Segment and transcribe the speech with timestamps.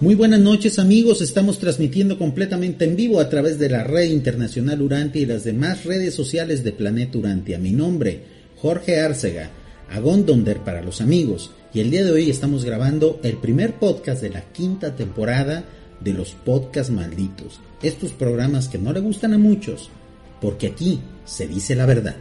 [0.00, 4.80] Muy buenas noches amigos, estamos transmitiendo completamente en vivo a través de la red internacional
[4.80, 7.58] Urantia y las demás redes sociales de Planeta Urantia.
[7.58, 8.20] Mi nombre,
[8.58, 9.50] Jorge Arcega,
[9.90, 14.30] Agondonder para los amigos, y el día de hoy estamos grabando el primer podcast de
[14.30, 15.64] la quinta temporada
[15.98, 17.58] de los podcasts malditos.
[17.82, 19.90] Estos programas que no le gustan a muchos,
[20.40, 22.14] porque aquí se dice la verdad.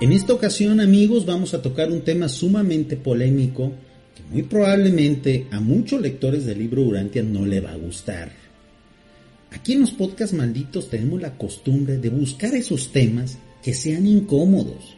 [0.00, 3.72] En esta ocasión, amigos, vamos a tocar un tema sumamente polémico
[4.14, 8.30] que muy probablemente a muchos lectores del libro Urantia no le va a gustar.
[9.50, 14.94] Aquí en los podcasts malditos tenemos la costumbre de buscar esos temas que sean incómodos,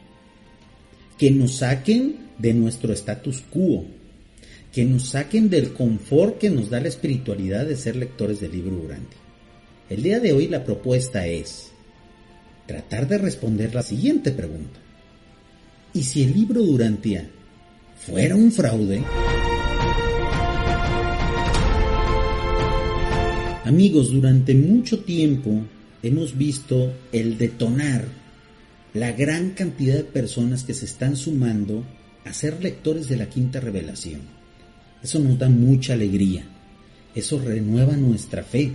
[1.17, 3.87] que nos saquen de nuestro status quo,
[4.71, 8.77] que nos saquen del confort que nos da la espiritualidad de ser lectores del libro
[8.77, 9.19] Urantia.
[9.89, 11.71] El día de hoy la propuesta es
[12.67, 14.90] tratar de responder la siguiente pregunta.
[15.93, 17.29] ¿Y si el libro Durantia
[17.99, 19.03] fuera un fraude?
[23.65, 25.65] Amigos, durante mucho tiempo
[26.01, 28.05] hemos visto el detonar
[28.95, 31.85] la gran cantidad de personas que se están sumando
[32.25, 34.21] a ser lectores de la quinta revelación.
[35.03, 36.45] Eso nos da mucha alegría,
[37.17, 38.71] eso renueva nuestra fe,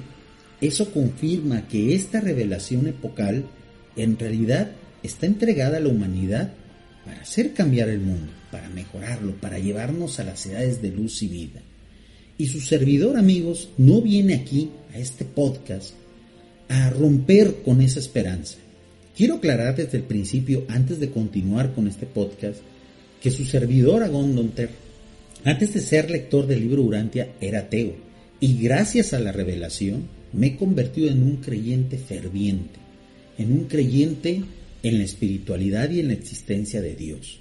[0.59, 3.45] eso confirma que esta revelación epocal
[3.95, 4.71] en realidad
[5.01, 6.51] está entregada a la humanidad
[7.05, 11.27] para hacer cambiar el mundo, para mejorarlo, para llevarnos a las edades de luz y
[11.27, 11.61] vida.
[12.37, 15.93] Y su servidor, amigos, no viene aquí, a este podcast,
[16.67, 18.57] a romper con esa esperanza.
[19.15, 22.59] Quiero aclarar desde el principio, antes de continuar con este podcast,
[23.21, 24.69] que su servidor Agondonter,
[25.45, 27.95] antes de ser lector del libro Urantia, era ateo.
[28.39, 32.79] Y gracias a la revelación, me he convertido en un creyente ferviente,
[33.37, 34.41] en un creyente
[34.85, 37.39] en la espiritualidad y en la existencia de Dios.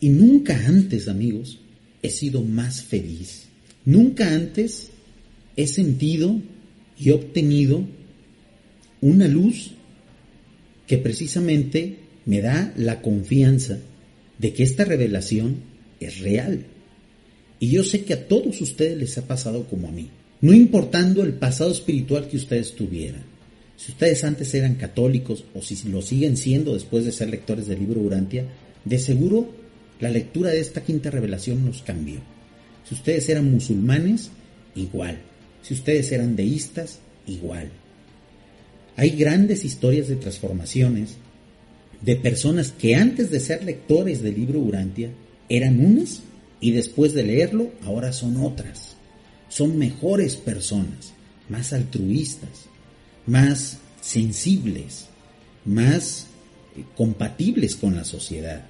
[0.00, 1.58] Y nunca antes, amigos,
[2.02, 3.46] he sido más feliz.
[3.86, 4.90] Nunca antes
[5.56, 6.42] he sentido
[6.98, 7.86] y obtenido
[9.00, 9.70] una luz
[10.86, 13.78] que precisamente me da la confianza
[14.38, 15.56] de que esta revelación
[16.00, 16.66] es real.
[17.60, 20.10] Y yo sé que a todos ustedes les ha pasado como a mí,
[20.42, 23.33] no importando el pasado espiritual que ustedes tuvieran.
[23.76, 27.80] Si ustedes antes eran católicos o si lo siguen siendo después de ser lectores del
[27.80, 28.46] libro Urantia,
[28.84, 29.48] de seguro
[30.00, 32.20] la lectura de esta quinta revelación nos cambió.
[32.88, 34.30] Si ustedes eran musulmanes,
[34.74, 35.18] igual.
[35.62, 37.70] Si ustedes eran deístas, igual.
[38.96, 41.16] Hay grandes historias de transformaciones
[42.00, 45.10] de personas que antes de ser lectores del libro Urantia
[45.48, 46.20] eran unas
[46.60, 48.94] y después de leerlo ahora son otras.
[49.48, 51.12] Son mejores personas,
[51.48, 52.66] más altruistas,
[53.26, 55.06] más sensibles,
[55.64, 56.26] más
[56.76, 58.64] eh, compatibles con la sociedad.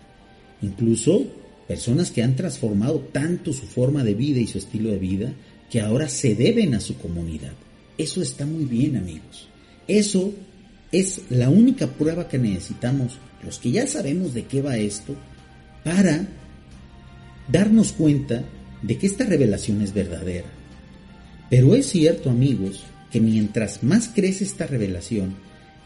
[0.62, 1.26] Incluso
[1.66, 5.32] personas que han transformado tanto su forma de vida y su estilo de vida
[5.70, 7.52] que ahora se deben a su comunidad.
[7.98, 9.48] Eso está muy bien amigos.
[9.88, 10.32] Eso
[10.92, 15.14] es la única prueba que necesitamos, los que ya sabemos de qué va esto,
[15.82, 16.26] para
[17.48, 18.44] darnos cuenta
[18.82, 20.46] de que esta revelación es verdadera.
[21.50, 25.36] Pero es cierto amigos que mientras más crece esta revelación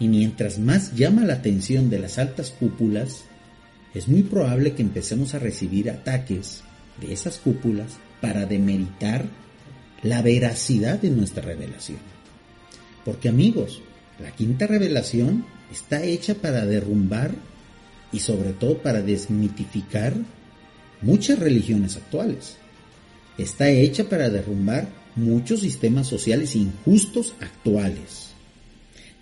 [0.00, 3.24] y mientras más llama la atención de las altas cúpulas,
[3.92, 6.62] es muy probable que empecemos a recibir ataques
[6.98, 9.26] de esas cúpulas para demeritar
[10.02, 11.98] la veracidad de nuestra revelación.
[13.04, 13.82] Porque amigos,
[14.22, 17.32] la quinta revelación está hecha para derrumbar
[18.10, 20.14] y sobre todo para desmitificar
[21.02, 22.56] muchas religiones actuales.
[23.36, 24.88] Está hecha para derrumbar
[25.18, 28.28] muchos sistemas sociales injustos actuales.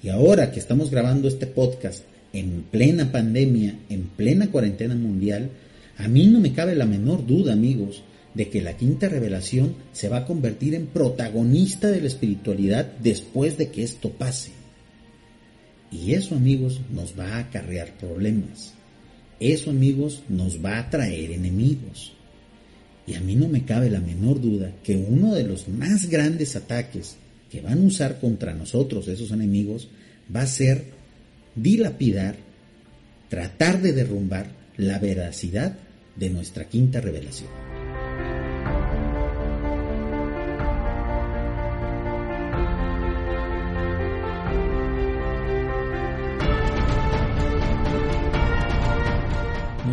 [0.02, 5.50] Y ahora que estamos grabando este podcast en plena pandemia, en plena cuarentena mundial,
[5.96, 8.02] a mí no me cabe la menor duda, amigos,
[8.34, 13.56] de que la quinta revelación se va a convertir en protagonista de la espiritualidad después
[13.56, 14.50] de que esto pase.
[15.90, 18.74] Y eso, amigos, nos va a acarrear problemas.
[19.40, 22.15] Eso, amigos, nos va a traer enemigos.
[23.06, 26.56] Y a mí no me cabe la menor duda que uno de los más grandes
[26.56, 27.16] ataques
[27.50, 29.88] que van a usar contra nosotros, esos enemigos,
[30.34, 30.84] va a ser
[31.54, 32.36] dilapidar,
[33.28, 35.76] tratar de derrumbar la veracidad
[36.16, 37.75] de nuestra quinta revelación.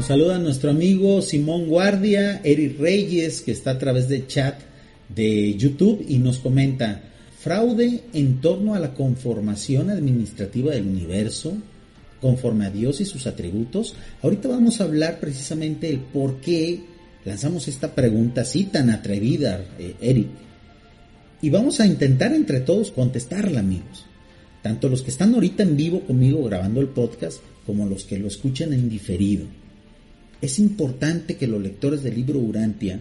[0.03, 4.59] Nos saluda nuestro amigo Simón Guardia, Eric Reyes, que está a través del chat
[5.07, 7.01] de YouTube y nos comenta,
[7.39, 11.53] fraude en torno a la conformación administrativa del universo,
[12.19, 13.95] conforme a Dios y sus atributos.
[14.21, 16.81] Ahorita vamos a hablar precisamente el por qué
[17.23, 20.27] lanzamos esta pregunta así tan atrevida, eh, Eric.
[21.41, 24.05] Y vamos a intentar entre todos contestarla, amigos.
[24.61, 28.27] Tanto los que están ahorita en vivo conmigo grabando el podcast, como los que lo
[28.27, 29.62] escuchan en diferido.
[30.43, 32.99] Es importante que los lectores del libro Urantia,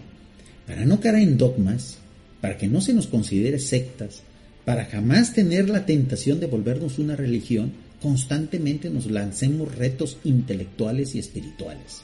[0.65, 1.99] para no caer en dogmas,
[2.41, 4.23] para que no se nos considere sectas,
[4.65, 11.19] para jamás tener la tentación de volvernos una religión, constantemente nos lancemos retos intelectuales y
[11.19, 12.03] espirituales.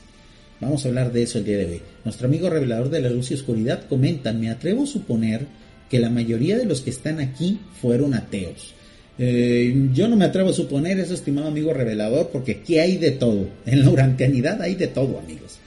[0.60, 1.82] Vamos a hablar de eso el día de hoy.
[2.04, 5.46] Nuestro amigo revelador de la luz y oscuridad comenta, me atrevo a suponer
[5.88, 8.74] que la mayoría de los que están aquí fueron ateos.
[9.18, 13.10] Eh, yo no me atrevo a suponer eso, estimado amigo revelador, porque aquí hay de
[13.10, 13.48] todo.
[13.66, 15.58] En la urantianidad hay de todo, amigos.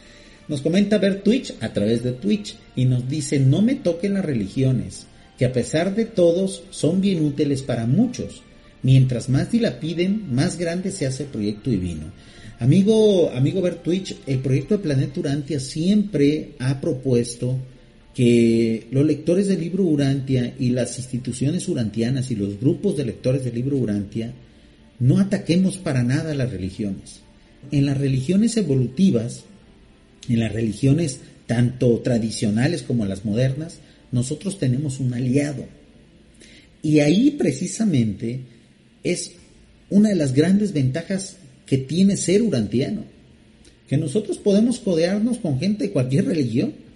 [0.47, 4.25] Nos comenta ver Twitch a través de Twitch y nos dice, no me toquen las
[4.25, 5.05] religiones,
[5.37, 8.41] que a pesar de todos son bien útiles para muchos.
[8.83, 12.11] Mientras más dilapiden, más grande se hace el proyecto divino.
[12.59, 17.57] Amigo, amigo Ver Twitch, el proyecto de Planeta Urantia siempre ha propuesto
[18.21, 23.43] que los lectores del libro Urantia y las instituciones urantianas y los grupos de lectores
[23.43, 24.31] del libro Urantia
[24.99, 27.21] no ataquemos para nada las religiones.
[27.71, 29.45] En las religiones evolutivas,
[30.29, 33.79] en las religiones tanto tradicionales como las modernas,
[34.11, 35.65] nosotros tenemos un aliado.
[36.83, 38.41] Y ahí precisamente
[39.03, 39.31] es
[39.89, 43.03] una de las grandes ventajas que tiene ser urantiano,
[43.89, 46.90] que nosotros podemos codearnos con gente de cualquier religión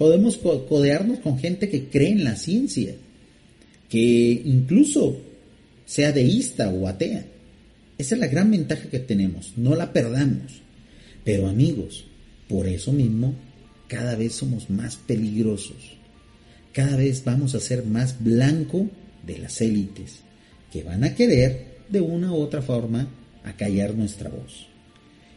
[0.00, 2.94] Podemos codearnos con gente que cree en la ciencia,
[3.90, 5.20] que incluso
[5.84, 7.26] sea deísta o atea.
[7.98, 10.62] Esa es la gran ventaja que tenemos, no la perdamos.
[11.22, 12.06] Pero amigos,
[12.48, 13.34] por eso mismo,
[13.88, 15.98] cada vez somos más peligrosos.
[16.72, 18.88] Cada vez vamos a ser más blanco
[19.26, 20.20] de las élites,
[20.72, 23.06] que van a querer, de una u otra forma,
[23.44, 24.66] acallar nuestra voz.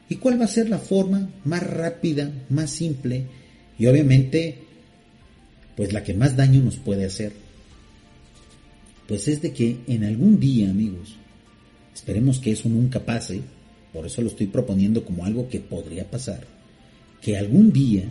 [0.07, 3.42] ¿Y cuál va a ser la forma más rápida, más simple
[3.77, 4.59] y obviamente,
[5.75, 7.33] pues la que más daño nos puede hacer,
[9.07, 11.15] pues es de que en algún día, amigos,
[11.93, 13.41] esperemos que eso nunca pase,
[13.91, 16.45] por eso lo estoy proponiendo como algo que podría pasar,
[17.21, 18.05] que algún día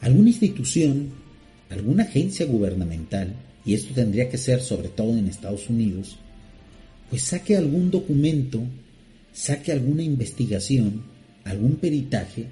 [0.00, 1.10] alguna institución,
[1.68, 6.16] alguna agencia gubernamental, y esto tendría que ser sobre todo en Estados Unidos,
[7.10, 8.62] pues saque algún documento,
[9.32, 11.02] saque alguna investigación,
[11.44, 12.46] algún peritaje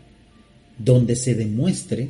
[0.79, 2.09] donde se demuestre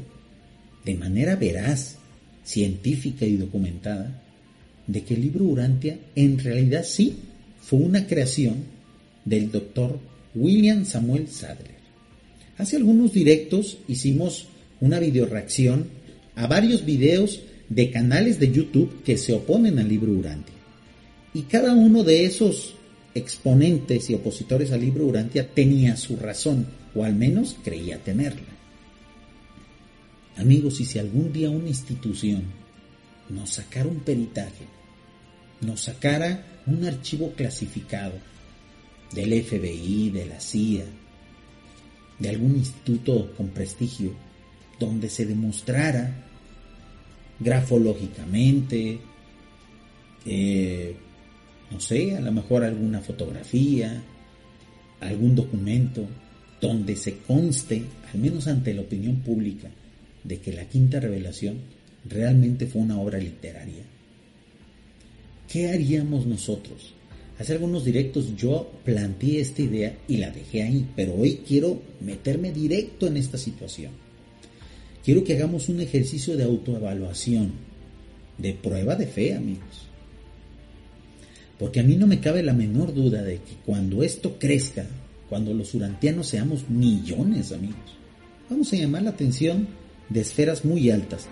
[0.84, 1.96] de manera veraz,
[2.44, 4.22] científica y documentada,
[4.86, 7.16] de que el libro Urantia en realidad sí
[7.60, 8.56] fue una creación
[9.24, 9.98] del doctor
[10.34, 11.76] William Samuel Sadler.
[12.56, 14.46] Hace algunos directos hicimos
[14.80, 15.86] una videoreacción
[16.34, 20.54] a varios videos de canales de YouTube que se oponen al libro Urantia.
[21.34, 22.74] Y cada uno de esos
[23.14, 28.57] exponentes y opositores al libro Urantia tenía su razón, o al menos creía tenerla.
[30.38, 32.44] Amigos, y si algún día una institución
[33.28, 34.66] nos sacara un peritaje,
[35.60, 38.14] nos sacara un archivo clasificado
[39.12, 40.84] del FBI, de la CIA,
[42.20, 44.12] de algún instituto con prestigio,
[44.78, 46.24] donde se demostrara
[47.40, 49.00] grafológicamente,
[50.24, 50.96] eh,
[51.68, 54.04] no sé, a lo mejor alguna fotografía,
[55.00, 56.06] algún documento,
[56.60, 59.68] donde se conste, al menos ante la opinión pública,
[60.28, 61.56] de que la quinta revelación
[62.04, 63.82] realmente fue una obra literaria.
[65.50, 66.92] ¿Qué haríamos nosotros?
[67.38, 72.52] Hace algunos directos yo planteé esta idea y la dejé ahí, pero hoy quiero meterme
[72.52, 73.92] directo en esta situación.
[75.02, 77.52] Quiero que hagamos un ejercicio de autoevaluación,
[78.36, 79.86] de prueba de fe, amigos.
[81.58, 84.84] Porque a mí no me cabe la menor duda de que cuando esto crezca,
[85.28, 87.96] cuando los urantianos seamos millones, amigos,
[88.50, 89.68] vamos a llamar la atención
[90.08, 91.26] de esferas muy altas.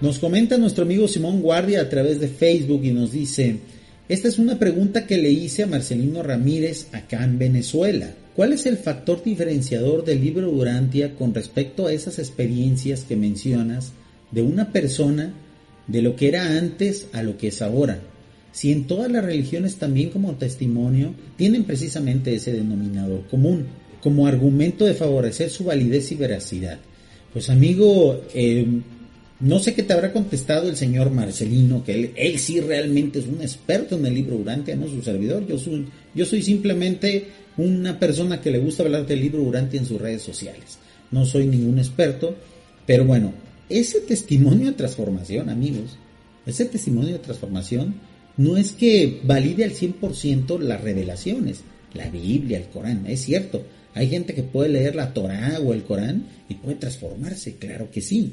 [0.00, 3.58] Nos comenta nuestro amigo Simón Guardia a través de Facebook y nos dice,
[4.08, 8.12] esta es una pregunta que le hice a Marcelino Ramírez acá en Venezuela.
[8.34, 13.92] ¿Cuál es el factor diferenciador del libro Durantia con respecto a esas experiencias que mencionas
[14.32, 15.34] de una persona
[15.86, 18.00] de lo que era antes a lo que es ahora?
[18.52, 23.66] Si en todas las religiones también como testimonio tienen precisamente ese denominador común,
[24.02, 26.78] como argumento de favorecer su validez y veracidad.
[27.32, 28.66] Pues amigo, eh,
[29.40, 33.40] no sé qué te habrá contestado el señor Marcelino, que él, sí realmente es un
[33.40, 35.46] experto en el libro Durantia, no su servidor.
[35.46, 39.86] Yo soy, yo soy simplemente una persona que le gusta hablar del libro Urantia en
[39.86, 40.78] sus redes sociales.
[41.10, 42.36] No soy ningún experto,
[42.86, 43.32] pero bueno,
[43.68, 45.96] ese testimonio de transformación, amigos,
[46.44, 47.94] ese testimonio de transformación
[48.36, 51.60] no es que valide al 100% las revelaciones,
[51.94, 53.64] la Biblia, el Corán, es cierto.
[53.94, 58.00] Hay gente que puede leer la Torá o el Corán y puede transformarse, claro que
[58.00, 58.32] sí.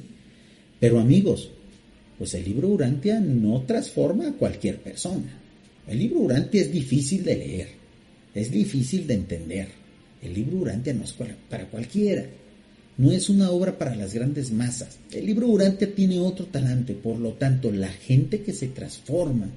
[0.79, 1.49] Pero amigos,
[2.17, 5.37] pues el libro Urantia no transforma a cualquier persona.
[5.87, 7.79] El libro Urantia es difícil de leer
[8.33, 9.67] es difícil de entender.
[10.21, 11.13] El libro Urantia no es
[11.49, 12.25] para cualquiera.
[12.97, 14.97] No es una obra para las grandes masas.
[15.11, 16.93] El libro Urantia tiene otro talante.
[16.93, 19.49] Por lo tanto, la gente que se transforma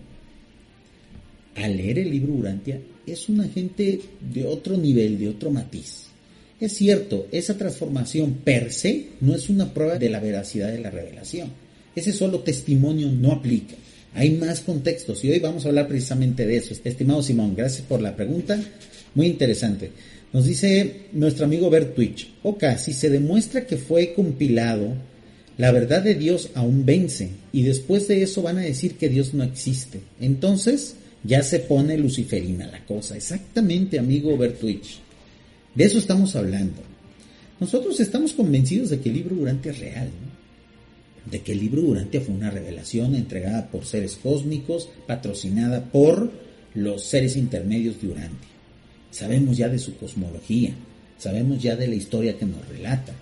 [1.54, 4.00] al leer el libro Urantia es una gente
[4.32, 6.06] de otro nivel, de otro matiz.
[6.60, 10.90] Es cierto, esa transformación per se no es una prueba de la veracidad de la
[10.90, 11.48] revelación.
[11.94, 13.74] Ese solo testimonio no aplica.
[14.14, 16.74] Hay más contextos y hoy vamos a hablar precisamente de eso.
[16.84, 18.62] Estimado Simón, gracias por la pregunta.
[19.14, 19.90] Muy interesante.
[20.32, 22.32] Nos dice nuestro amigo Bert Twitch.
[22.42, 24.94] Oka, si se demuestra que fue compilado,
[25.58, 29.34] la verdad de Dios aún vence y después de eso van a decir que Dios
[29.34, 30.00] no existe.
[30.20, 33.16] Entonces ya se pone luciferina la cosa.
[33.16, 34.98] Exactamente, amigo Bert Twitch.
[35.74, 36.82] De eso estamos hablando.
[37.60, 40.10] Nosotros estamos convencidos de que el libro Durante es real.
[41.30, 46.32] de que el libro Durantia fue una revelación entregada por seres cósmicos, patrocinada por
[46.74, 48.48] los seres intermedios de Urantia.
[49.10, 50.74] Sabemos ya de su cosmología,
[51.18, 53.12] sabemos ya de la historia que nos relata,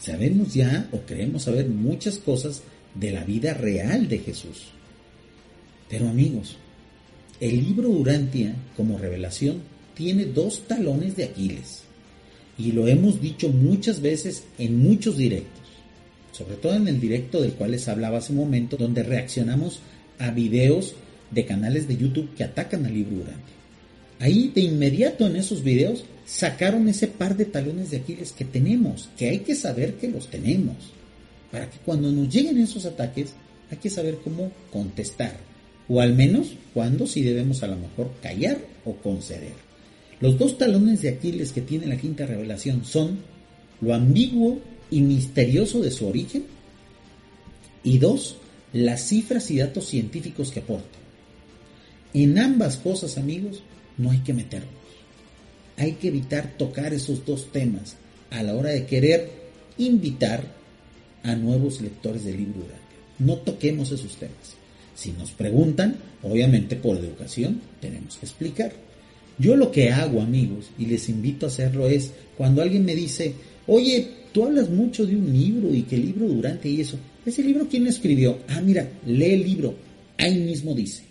[0.00, 2.62] sabemos ya o queremos saber muchas cosas
[2.94, 4.64] de la vida real de Jesús.
[5.88, 6.56] Pero amigos,
[7.40, 9.62] el libro Durantia como revelación
[9.94, 11.82] tiene dos talones de Aquiles.
[12.56, 15.62] Y lo hemos dicho muchas veces en muchos directos.
[16.32, 19.80] Sobre todo en el directo del cual les hablaba hace un momento, donde reaccionamos
[20.18, 20.94] a videos
[21.30, 23.54] de canales de YouTube que atacan al libro Urantia.
[24.20, 29.08] Ahí de inmediato en esos videos sacaron ese par de talones de Aquiles que tenemos,
[29.16, 30.76] que hay que saber que los tenemos,
[31.50, 33.32] para que cuando nos lleguen esos ataques
[33.70, 35.36] hay que saber cómo contestar,
[35.88, 39.52] o al menos cuando si debemos a lo mejor callar o conceder.
[40.20, 43.18] Los dos talones de Aquiles que tiene la quinta revelación son
[43.80, 44.60] lo ambiguo
[44.90, 46.44] y misterioso de su origen.
[47.82, 48.36] Y dos,
[48.72, 50.98] las cifras y datos científicos que aporta.
[52.14, 53.62] En ambas cosas, amigos,
[53.98, 54.70] no hay que meternos.
[55.76, 57.96] Hay que evitar tocar esos dos temas
[58.30, 59.30] a la hora de querer
[59.76, 60.44] invitar
[61.22, 62.64] a nuevos lectores del libro
[63.18, 64.56] No toquemos esos temas.
[64.94, 68.72] Si nos preguntan, obviamente por educación tenemos que explicar.
[69.38, 73.34] Yo lo que hago, amigos, y les invito a hacerlo es, cuando alguien me dice,
[73.66, 76.98] oye, tú hablas mucho de un libro y que el libro durante y eso.
[77.26, 78.38] ¿Ese libro quién escribió?
[78.48, 79.74] Ah, mira, lee el libro.
[80.18, 81.02] Ahí mismo dice.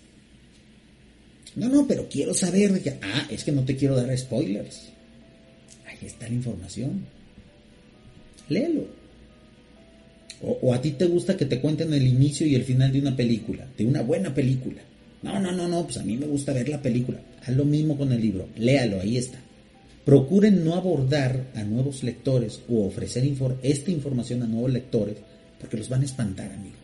[1.55, 2.71] No, no, pero quiero saber.
[2.71, 4.89] De Ah, es que no te quiero dar spoilers.
[5.85, 7.05] Ahí está la información.
[8.49, 9.02] Léelo.
[10.43, 13.15] O, a ti te gusta que te cuenten el inicio y el final de una
[13.15, 14.81] película, de una buena película.
[15.21, 17.19] No, no, no, no, pues a mí me gusta ver la película.
[17.41, 18.49] Haz lo mismo con el libro.
[18.57, 19.39] Léalo, ahí está.
[20.03, 23.23] Procuren no abordar a nuevos lectores o ofrecer
[23.63, 25.15] esta información a nuevos lectores
[25.59, 26.77] porque los van a espantar, amigos.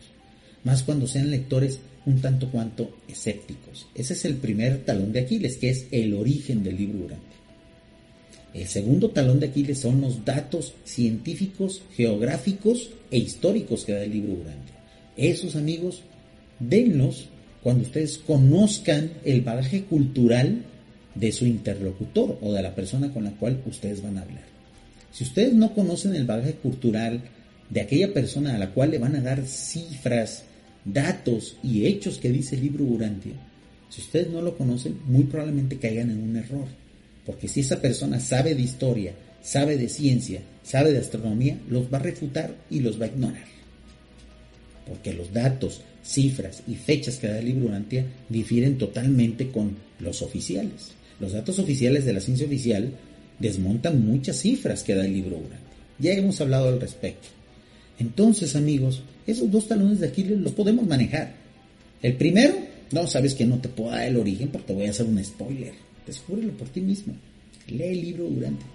[0.64, 3.88] Más cuando sean lectores un tanto cuanto escépticos.
[3.94, 7.39] Ese es el primer talón de Aquiles, que es el origen del libro Durante.
[8.52, 14.12] El segundo talón de Aquiles son los datos científicos, geográficos e históricos que da el
[14.12, 14.72] libro Durante.
[15.16, 16.02] Esos amigos,
[16.58, 17.28] denlos
[17.62, 20.64] cuando ustedes conozcan el bagaje cultural
[21.14, 24.44] de su interlocutor o de la persona con la cual ustedes van a hablar.
[25.12, 27.20] Si ustedes no conocen el bagaje cultural
[27.68, 30.44] de aquella persona a la cual le van a dar cifras,
[30.84, 33.34] datos y hechos que dice el libro Urantia,
[33.90, 36.66] si ustedes no lo conocen, muy probablemente caigan en un error.
[37.30, 41.98] Porque si esa persona sabe de historia, sabe de ciencia, sabe de astronomía, los va
[41.98, 43.44] a refutar y los va a ignorar.
[44.84, 50.22] Porque los datos, cifras y fechas que da el libro Urantia difieren totalmente con los
[50.22, 50.90] oficiales.
[51.20, 52.94] Los datos oficiales de la ciencia oficial
[53.38, 55.60] desmontan muchas cifras que da el libro Urantia.
[56.00, 57.28] Ya hemos hablado al respecto.
[58.00, 61.32] Entonces, amigos, esos dos talones de Aquiles los podemos manejar.
[62.02, 62.56] El primero,
[62.90, 65.89] no sabes que no te puedo dar el origen porque voy a hacer un spoiler.
[66.10, 67.14] Descúbrelo por ti mismo.
[67.68, 68.66] Lee el libro Urantia.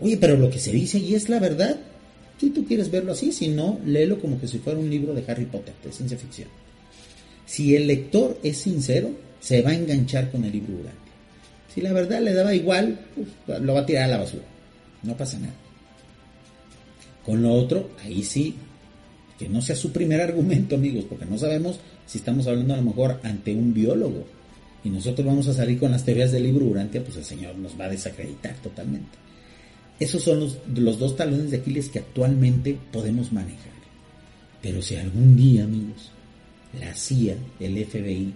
[0.00, 1.78] Oye, pero lo que se dice allí es la verdad.
[2.38, 5.24] Si tú quieres verlo así, si no, léelo como que si fuera un libro de
[5.26, 6.48] Harry Potter, de ciencia ficción.
[7.46, 11.12] Si el lector es sincero, se va a enganchar con el libro Urantia.
[11.74, 13.00] Si la verdad le daba igual,
[13.46, 14.44] lo va a tirar a la basura.
[15.04, 15.54] No pasa nada.
[17.24, 18.56] Con lo otro, ahí sí,
[19.38, 22.82] que no sea su primer argumento, amigos, porque no sabemos si estamos hablando a lo
[22.82, 24.26] mejor ante un biólogo
[24.88, 27.78] y nosotros vamos a salir con las teorías del libro Urantia, pues el Señor nos
[27.78, 29.18] va a desacreditar totalmente.
[30.00, 33.72] Esos son los, los dos talones de Aquiles que actualmente podemos manejar.
[34.62, 36.10] Pero si algún día, amigos,
[36.80, 38.32] la CIA, el FBI,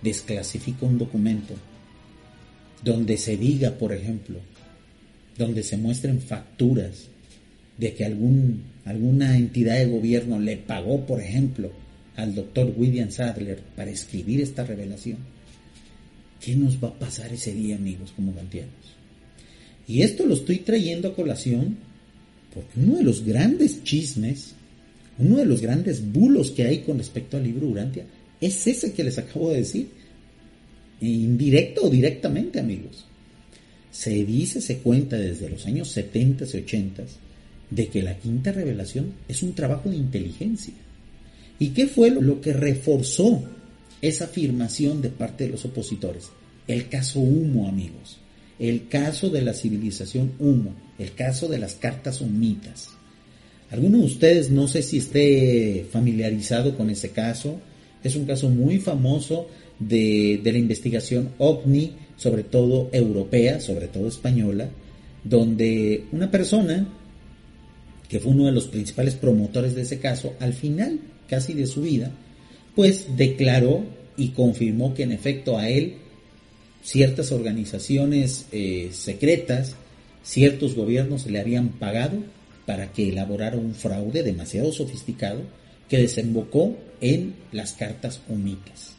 [0.00, 1.52] desclasifica un documento
[2.82, 4.38] donde se diga, por ejemplo,
[5.36, 7.08] donde se muestren facturas
[7.76, 11.70] de que algún, alguna entidad de gobierno le pagó, por ejemplo,
[12.16, 15.35] al doctor William Sadler para escribir esta revelación.
[16.40, 18.72] ¿Qué nos va a pasar ese día, amigos, como gantianos?
[19.88, 21.76] Y esto lo estoy trayendo a colación
[22.52, 24.54] porque uno de los grandes chismes,
[25.18, 28.04] uno de los grandes bulos que hay con respecto al libro Urantia,
[28.40, 29.88] es ese que les acabo de decir.
[31.00, 33.04] Indirecto o directamente, amigos.
[33.90, 37.04] Se dice, se cuenta desde los años 70 y 80
[37.70, 40.74] de que la quinta revelación es un trabajo de inteligencia.
[41.58, 43.42] ¿Y qué fue lo que reforzó
[44.02, 46.30] esa afirmación de parte de los opositores?
[46.66, 48.18] El caso Humo, amigos.
[48.58, 50.74] El caso de la civilización Humo.
[50.98, 52.88] El caso de las cartas humitas.
[53.70, 57.60] Alguno de ustedes no sé si esté familiarizado con ese caso.
[58.02, 59.48] Es un caso muy famoso
[59.78, 64.68] de, de la investigación OVNI, sobre todo europea, sobre todo española,
[65.24, 66.88] donde una persona
[68.08, 71.82] que fue uno de los principales promotores de ese caso, al final casi de su
[71.82, 72.12] vida,
[72.76, 73.84] pues declaró
[74.16, 75.94] y confirmó que en efecto a él
[76.84, 79.74] ciertas organizaciones eh, secretas,
[80.22, 82.18] ciertos gobiernos le habían pagado
[82.66, 85.40] para que elaborara un fraude demasiado sofisticado
[85.88, 88.94] que desembocó en las cartas humitas.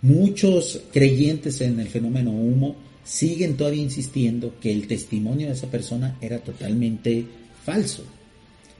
[0.00, 6.16] Muchos creyentes en el fenómeno humo siguen todavía insistiendo que el testimonio de esa persona
[6.20, 7.24] era totalmente
[7.64, 8.04] falso,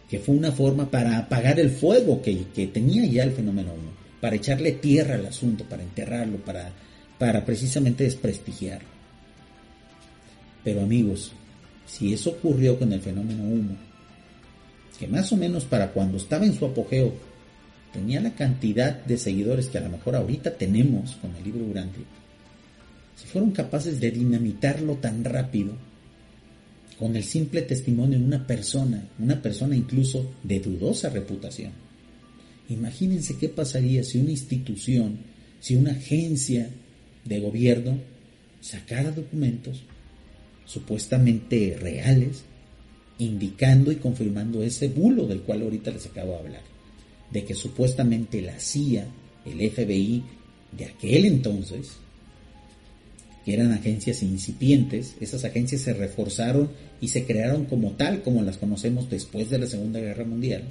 [0.08, 2.34] que fue una forma para apagar el fuego que,
[2.72, 3.82] tenía ya el fenómeno 1,
[4.20, 6.70] para echarle tierra al asunto, para enterrarlo, para,
[7.18, 8.88] para precisamente desprestigiarlo.
[10.64, 11.32] Pero amigos,
[11.86, 13.88] si eso ocurrió con el fenómeno 1,
[14.98, 17.14] que más o menos para cuando estaba en su apogeo
[17.92, 21.98] tenía la cantidad de seguidores que a lo mejor ahorita tenemos con el libro Durante,
[23.14, 25.72] si fueron capaces de dinamitarlo tan rápido,
[26.98, 31.72] con el simple testimonio de una persona, una persona incluso de dudosa reputación.
[32.68, 35.18] Imagínense qué pasaría si una institución,
[35.60, 36.70] si una agencia
[37.24, 37.98] de gobierno
[38.60, 39.82] sacara documentos
[40.64, 42.42] supuestamente reales,
[43.18, 46.62] indicando y confirmando ese bulo del cual ahorita les acabo de hablar,
[47.30, 49.06] de que supuestamente la CIA,
[49.46, 50.22] el FBI
[50.76, 51.92] de aquel entonces,
[53.48, 56.68] que eran agencias incipientes, esas agencias se reforzaron
[57.00, 60.64] y se crearon como tal, como las conocemos después de la Segunda Guerra Mundial,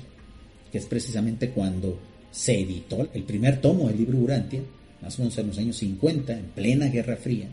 [0.71, 1.97] que es precisamente cuando
[2.29, 4.61] se editó el primer tomo del libro Urantia,
[5.01, 7.47] más o menos en los años 50, en plena Guerra Fría.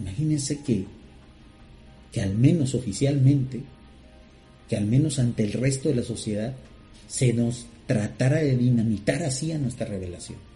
[0.00, 0.86] Imagínense que,
[2.10, 3.60] que al menos oficialmente,
[4.70, 6.54] que al menos ante el resto de la sociedad,
[7.08, 10.53] se nos tratara de dinamitar así a nuestra revelación.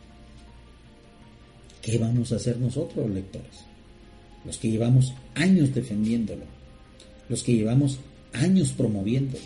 [1.89, 3.65] ¿Qué vamos a hacer nosotros, lectores?
[4.45, 6.45] Los que llevamos años defendiéndolo,
[7.31, 7.99] los que llevamos
[8.35, 9.45] años promoviéndolo.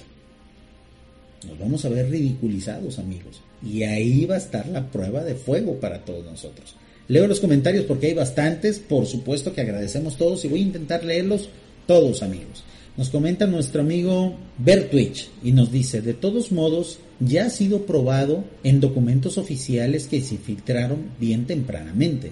[1.47, 3.43] Nos vamos a ver ridiculizados, amigos.
[3.65, 6.75] Y ahí va a estar la prueba de fuego para todos nosotros.
[7.07, 11.05] Leo los comentarios porque hay bastantes, por supuesto que agradecemos todos y voy a intentar
[11.05, 11.49] leerlos
[11.87, 12.65] todos, amigos.
[12.97, 18.45] Nos comenta nuestro amigo Bertwich y nos dice, de todos modos, ya ha sido probado
[18.65, 22.31] en documentos oficiales que se filtraron bien tempranamente.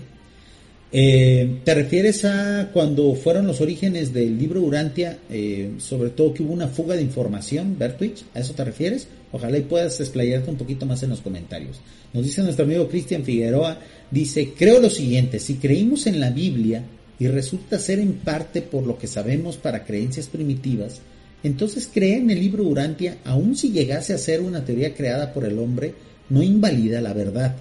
[0.92, 6.42] Eh, ¿Te refieres a cuando fueron los orígenes del libro Urantia, eh, sobre todo que
[6.42, 8.24] hubo una fuga de información, Bertwich?
[8.34, 9.06] ¿A eso te refieres?
[9.32, 11.80] Ojalá y puedas explayarte un poquito más en los comentarios.
[12.12, 13.78] Nos dice nuestro amigo Cristian Figueroa,
[14.10, 16.84] dice, creo lo siguiente, si creímos en la Biblia
[17.20, 21.02] y resulta ser en parte por lo que sabemos para creencias primitivas,
[21.42, 25.44] entonces creer en el libro Urantia, aun si llegase a ser una teoría creada por
[25.44, 25.94] el hombre,
[26.30, 27.54] no invalida la verdad,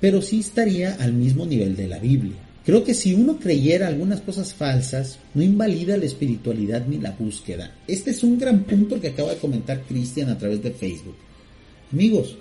[0.00, 2.36] pero sí estaría al mismo nivel de la Biblia.
[2.64, 7.74] Creo que si uno creyera algunas cosas falsas, no invalida la espiritualidad ni la búsqueda.
[7.88, 11.16] Este es un gran punto que acaba de comentar Cristian a través de Facebook.
[11.92, 12.36] Amigos,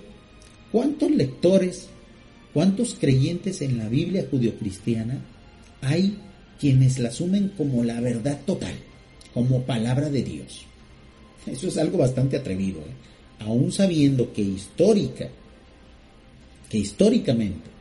[0.71, 1.87] ¿cuántos lectores,
[2.53, 5.19] cuántos creyentes en la Biblia judio-cristiana
[5.81, 6.19] hay
[6.61, 8.75] quienes la asumen como la verdad total,
[9.33, 10.67] como palabra de Dios.
[11.47, 12.93] Eso es algo bastante atrevido, ¿eh?
[13.39, 15.27] aún sabiendo que histórica,
[16.69, 17.71] que históricamente,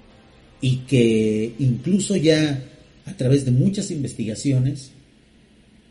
[0.62, 2.64] y que incluso ya
[3.04, 4.92] a través de muchas investigaciones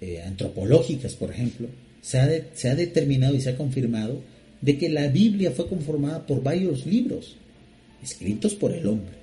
[0.01, 1.67] eh, antropológicas, por ejemplo,
[2.01, 4.19] se ha, se ha determinado y se ha confirmado
[4.61, 7.35] de que la Biblia fue conformada por varios libros
[8.01, 9.18] escritos por el hombre.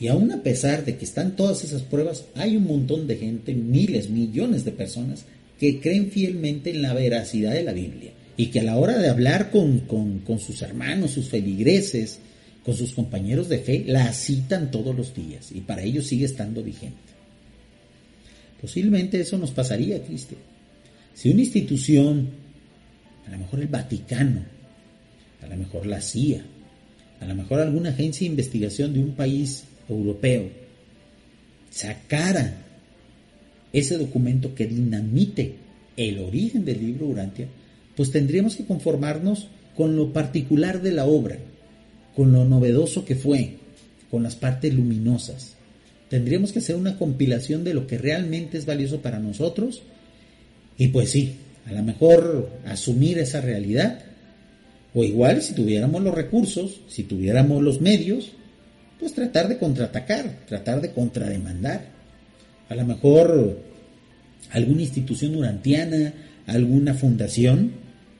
[0.00, 3.54] Y aún a pesar de que están todas esas pruebas, hay un montón de gente,
[3.54, 5.24] miles, millones de personas,
[5.58, 8.12] que creen fielmente en la veracidad de la Biblia.
[8.36, 12.20] Y que a la hora de hablar con, con sus hermanos, sus feligreses,
[12.64, 15.50] con sus compañeros de fe, la citan todos los días.
[15.52, 16.96] Y para ellos sigue estando vigente.
[18.60, 20.40] Posiblemente eso nos pasaría, Cristian.
[21.14, 22.28] Si una institución,
[23.26, 24.44] a lo mejor el Vaticano,
[25.42, 26.44] a lo mejor la CIA,
[27.20, 30.50] a lo mejor alguna agencia de investigación de un país europeo
[31.70, 32.64] sacara
[33.72, 35.54] ese documento que dinamite
[35.96, 37.48] el origen del libro Urantia,
[37.96, 41.38] pues tendríamos que conformarnos con lo particular de la obra,
[42.16, 43.56] con lo novedoso que fue,
[44.10, 45.54] con las partes luminosas.
[46.08, 49.82] Tendríamos que hacer una compilación de lo que realmente es valioso para nosotros
[50.78, 51.34] y pues sí,
[51.66, 54.02] a lo mejor asumir esa realidad
[54.94, 58.32] o igual si tuviéramos los recursos, si tuviéramos los medios,
[58.98, 61.86] pues tratar de contraatacar, tratar de contrademandar.
[62.68, 63.58] A lo mejor
[64.50, 66.12] alguna institución urantiana,
[66.46, 67.72] alguna fundación,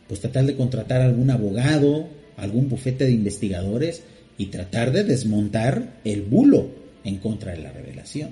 [0.06, 4.02] pues tratar de contratar a algún abogado, algún bufete de investigadores
[4.38, 6.70] y tratar de desmontar el bulo
[7.04, 8.30] en contra de la revelación.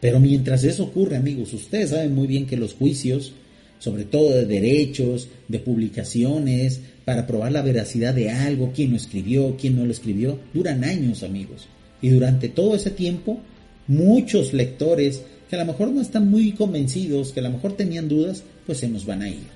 [0.00, 3.34] Pero mientras eso ocurre, amigos, ustedes saben muy bien que los juicios,
[3.80, 9.56] sobre todo de derechos, de publicaciones, para probar la veracidad de algo, quién lo escribió,
[9.60, 11.66] quién no lo escribió, duran años, amigos.
[12.00, 13.40] Y durante todo ese tiempo,
[13.88, 18.08] muchos lectores que a lo mejor no están muy convencidos, que a lo mejor tenían
[18.08, 19.48] dudas, pues se nos van a ir.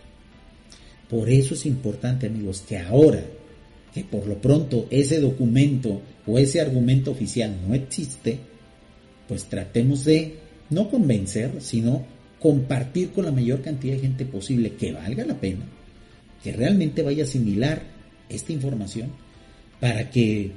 [1.09, 3.23] Por eso es importante, amigos, que ahora,
[3.93, 8.39] que por lo pronto ese documento o ese argumento oficial no existe,
[9.29, 10.35] pues tratemos de
[10.71, 12.05] no convencer, sino
[12.45, 15.65] compartir con la mayor cantidad de gente posible que valga la pena
[16.43, 17.83] que realmente vaya a asimilar
[18.29, 19.09] esta información
[19.81, 20.51] para que,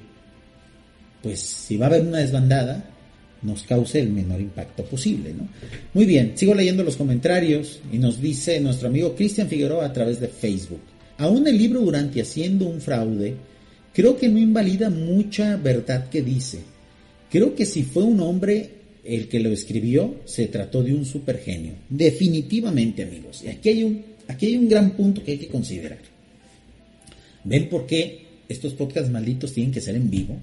[1.24, 2.84] pues, si va a haber una desbandada,
[3.42, 5.48] nos cause el menor impacto posible, ¿no?
[5.94, 10.20] Muy bien, sigo leyendo los comentarios y nos dice nuestro amigo Cristian Figueroa a través
[10.20, 10.82] de Facebook.
[11.20, 13.36] Aún el libro Durante haciendo un fraude,
[13.94, 16.60] creo que no invalida mucha verdad que dice.
[17.32, 18.72] Creo que si fue un hombre
[19.08, 21.74] el que lo escribió, se trató de un supergenio.
[21.90, 23.44] Definitivamente, amigos.
[23.44, 26.00] Y aquí hay un Aquí hay un gran punto que hay que considerar.
[27.44, 30.38] ¿Ven por qué estos podcasts malditos tienen que ser en vivo?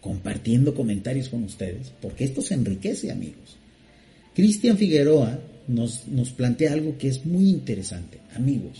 [0.00, 3.56] Compartiendo comentarios con ustedes, porque esto se enriquece, amigos.
[4.34, 8.18] Cristian Figueroa nos, nos plantea algo que es muy interesante.
[8.34, 8.78] Amigos,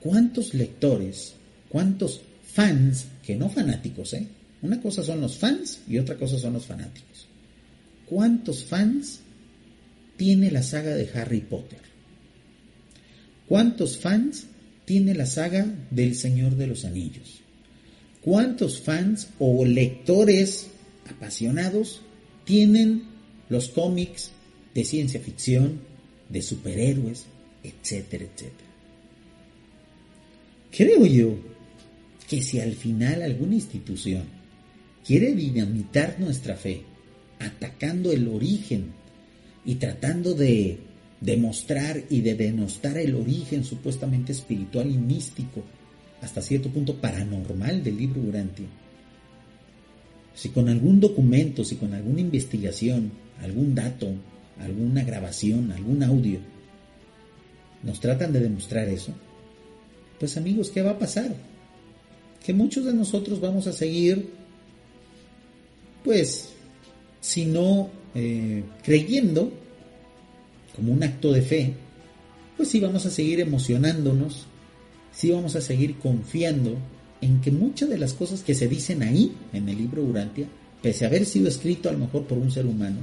[0.00, 1.34] ¿cuántos lectores,
[1.68, 4.26] cuántos fans, que no fanáticos, eh?
[4.62, 7.29] Una cosa son los fans y otra cosa son los fanáticos.
[8.10, 9.20] ¿Cuántos fans
[10.16, 11.78] tiene la saga de Harry Potter?
[13.48, 14.46] ¿Cuántos fans
[14.84, 17.38] tiene la saga del Señor de los Anillos?
[18.20, 20.66] ¿Cuántos fans o lectores
[21.08, 22.02] apasionados
[22.44, 23.04] tienen
[23.48, 24.32] los cómics
[24.74, 25.80] de ciencia ficción,
[26.28, 27.26] de superhéroes,
[27.62, 28.70] etcétera, etcétera?
[30.72, 31.38] Creo yo
[32.28, 34.24] que si al final alguna institución
[35.06, 36.89] quiere dinamitar nuestra fe,
[37.40, 38.92] atacando el origen
[39.64, 40.78] y tratando de
[41.20, 45.62] demostrar y de denostar el origen supuestamente espiritual y místico,
[46.22, 48.66] hasta cierto punto paranormal del libro Urantia.
[50.34, 53.10] Si con algún documento, si con alguna investigación,
[53.42, 54.12] algún dato,
[54.60, 56.40] alguna grabación, algún audio,
[57.82, 59.12] nos tratan de demostrar eso,
[60.18, 61.34] pues amigos, ¿qué va a pasar?
[62.44, 64.30] Que muchos de nosotros vamos a seguir,
[66.04, 66.50] pues,
[67.20, 69.52] si no eh, creyendo,
[70.74, 71.74] como un acto de fe,
[72.56, 74.46] pues sí vamos a seguir emocionándonos,
[75.12, 76.76] sí vamos a seguir confiando
[77.20, 80.46] en que muchas de las cosas que se dicen ahí en el libro Urantia,
[80.82, 82.98] pese a haber sido escrito a lo mejor por un ser humano,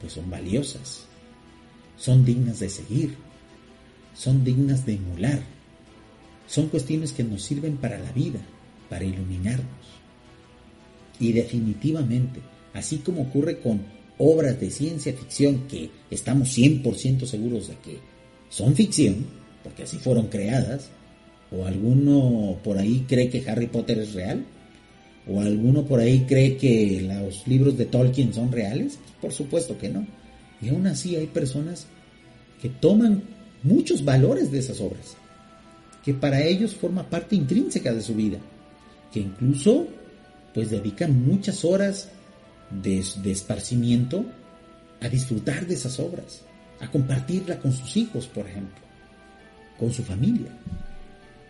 [0.00, 1.04] pues son valiosas,
[1.96, 3.14] son dignas de seguir,
[4.14, 5.42] son dignas de emular,
[6.46, 8.40] son cuestiones que nos sirven para la vida,
[8.88, 9.66] para iluminarnos.
[11.18, 12.40] Y definitivamente,
[12.74, 13.80] así como ocurre con
[14.18, 17.98] obras de ciencia ficción que estamos 100% seguros de que
[18.48, 19.26] son ficción,
[19.62, 20.90] porque así fueron creadas,
[21.50, 24.44] o alguno por ahí cree que Harry Potter es real,
[25.28, 28.98] ¿O alguno por ahí cree que los libros de Tolkien son reales?
[29.20, 30.06] Por supuesto que no.
[30.62, 31.86] Y aún así hay personas
[32.60, 33.22] que toman
[33.62, 35.16] muchos valores de esas obras,
[36.04, 38.38] que para ellos forma parte intrínseca de su vida,
[39.12, 39.86] que incluso
[40.52, 42.08] pues dedican muchas horas
[42.70, 44.24] de, esparcimiento
[45.00, 46.42] a disfrutar de esas obras,
[46.80, 48.80] a compartirla con sus hijos, por ejemplo,
[49.78, 50.50] con su familia.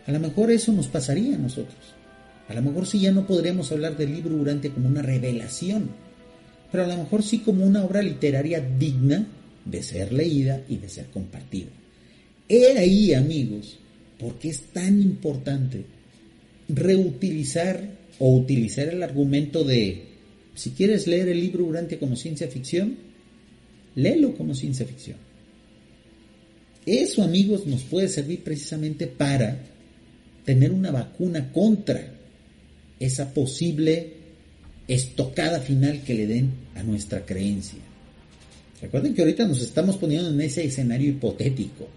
[0.07, 1.95] A lo mejor eso nos pasaría a nosotros.
[2.47, 5.89] A lo mejor sí ya no podríamos hablar del libro Durante como una revelación,
[6.71, 9.25] pero a lo mejor sí como una obra literaria digna
[9.63, 11.69] de ser leída y de ser compartida.
[12.49, 13.79] He ahí, amigos,
[14.19, 15.85] porque es tan importante
[16.67, 17.81] reutilizar
[18.19, 20.10] o utilizar el argumento de,
[20.55, 22.97] si quieres leer el libro Urantia como ciencia ficción,
[23.95, 25.17] léelo como ciencia ficción.
[26.85, 29.59] Eso, amigos, nos puede servir precisamente para
[30.45, 32.13] tener una vacuna contra
[32.99, 34.13] esa posible
[34.87, 37.79] estocada final que le den a nuestra creencia.
[38.81, 41.87] Recuerden que ahorita nos estamos poniendo en ese escenario hipotético,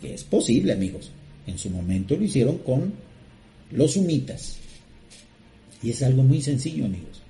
[0.00, 1.10] que es posible, amigos.
[1.46, 2.92] En su momento lo hicieron con
[3.72, 4.56] los sumitas.
[5.82, 7.23] Y es algo muy sencillo, amigos.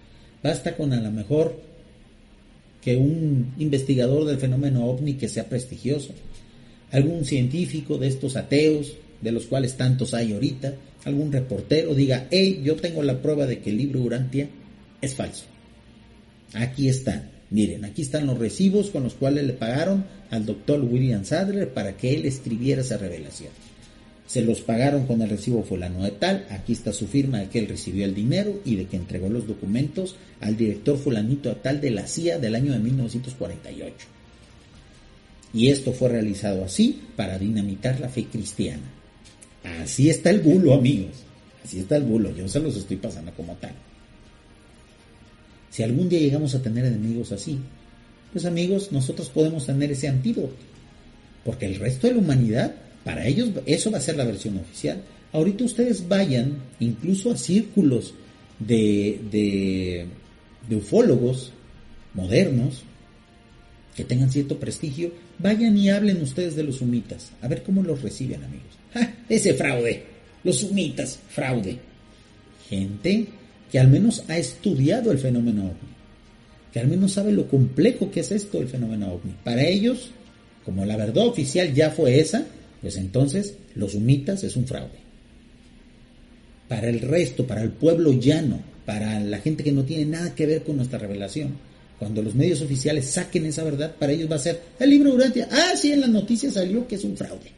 [0.44, 1.58] Basta con a lo mejor
[2.82, 6.10] que un investigador del fenómeno ovni que sea prestigioso,
[6.92, 10.74] algún científico de estos ateos, de los cuales tantos hay ahorita,
[11.06, 14.46] algún reportero diga, hey, yo tengo la prueba de que el libro Urantia
[15.00, 15.44] es falso.
[16.52, 17.30] Aquí está.
[17.48, 21.96] Miren, aquí están los recibos con los cuales le pagaron al doctor William Sadler para
[21.96, 23.50] que él escribiera esa revelación.
[24.26, 27.58] Se los pagaron con el recibo fulano de tal, aquí está su firma de que
[27.58, 31.80] él recibió el dinero y de que entregó los documentos al director fulanito de tal
[31.80, 33.94] de la CIA del año de 1948.
[35.52, 38.82] Y esto fue realizado así para dinamitar la fe cristiana.
[39.80, 41.12] Así está el bulo, amigos.
[41.64, 42.34] Así está el bulo.
[42.34, 43.72] Yo se los estoy pasando como tal.
[45.70, 47.58] Si algún día llegamos a tener enemigos así,
[48.32, 50.54] pues amigos, nosotros podemos tener ese antídoto.
[51.44, 52.74] Porque el resto de la humanidad,
[53.04, 55.02] para ellos, eso va a ser la versión oficial.
[55.32, 58.14] Ahorita ustedes vayan incluso a círculos
[58.58, 61.52] de, de, ufólogos
[62.14, 62.82] modernos
[63.94, 68.02] que tengan cierto prestigio, vayan y hablen ustedes de los sumitas, a ver cómo los
[68.02, 68.78] reciben amigos.
[69.28, 70.04] Ese fraude,
[70.42, 71.78] los sumitas, fraude.
[72.68, 73.26] Gente
[73.70, 75.94] que al menos ha estudiado el fenómeno ovni,
[76.72, 79.34] que al menos sabe lo complejo que es esto el fenómeno ovni.
[79.44, 80.10] Para ellos,
[80.64, 82.46] como la verdad oficial ya fue esa,
[82.84, 84.98] pues entonces los humitas es un fraude.
[86.68, 90.44] Para el resto, para el pueblo llano, para la gente que no tiene nada que
[90.44, 91.54] ver con nuestra revelación,
[91.98, 95.48] cuando los medios oficiales saquen esa verdad, para ellos va a ser el libro Urantia.
[95.50, 97.52] Ah, sí, en las noticias salió que es un fraude.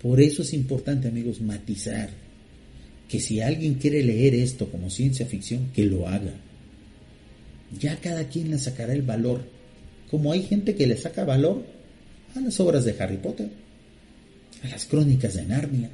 [0.00, 2.10] Por eso es importante, amigos, matizar
[3.08, 6.34] que si alguien quiere leer esto como ciencia ficción, que lo haga.
[7.80, 9.42] Ya cada quien le sacará el valor,
[10.08, 11.77] como hay gente que le saca valor
[12.34, 13.48] a las obras de Harry Potter,
[14.62, 15.90] a las crónicas de Narnia,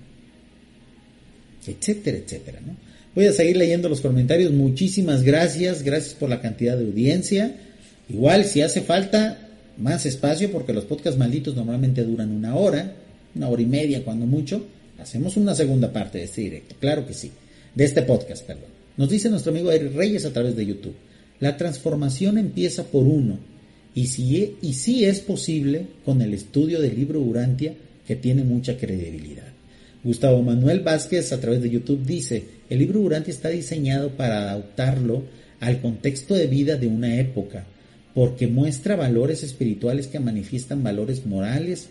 [1.67, 2.77] etcétera, etcétera, ¿no?
[3.15, 4.51] Voy a seguir leyendo los comentarios.
[4.53, 7.55] Muchísimas gracias, gracias por la cantidad de audiencia.
[8.09, 9.39] Igual, si hace falta
[9.79, 12.93] más espacio, porque los podcasts malditos normalmente duran una hora,
[13.35, 14.67] una hora y media cuando mucho,
[14.99, 17.31] Hacemos una segunda parte de este directo, claro que sí,
[17.75, 18.71] de este podcast, perdón.
[18.97, 20.95] Nos dice nuestro amigo Eric Reyes a través de YouTube.
[21.41, 23.39] La transformación empieza por uno,
[23.95, 27.75] y sí, y es posible con el estudio del libro Urantia,
[28.07, 29.47] que tiene mucha credibilidad.
[30.03, 35.23] Gustavo Manuel Vázquez a través de YouTube dice, el libro Urantia está diseñado para adaptarlo
[35.61, 37.65] al contexto de vida de una época,
[38.15, 41.89] porque muestra valores espirituales que manifiestan valores morales,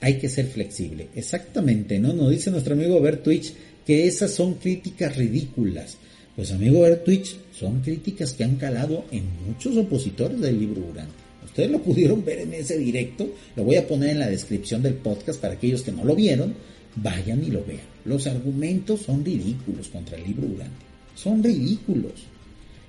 [0.00, 1.08] hay que ser flexible.
[1.14, 2.12] Exactamente, ¿no?
[2.12, 3.52] Nos dice nuestro amigo Bert Twitch
[3.86, 5.96] que esas son críticas ridículas.
[6.36, 11.29] Pues amigo Bert Twitch, son críticas que han calado en muchos opositores del libro Durante.
[11.50, 14.94] Ustedes lo pudieron ver en ese directo, lo voy a poner en la descripción del
[14.94, 16.54] podcast para aquellos que no lo vieron,
[16.96, 17.82] vayan y lo vean.
[18.04, 20.86] Los argumentos son ridículos contra el libro Urantia.
[21.14, 22.12] Son ridículos.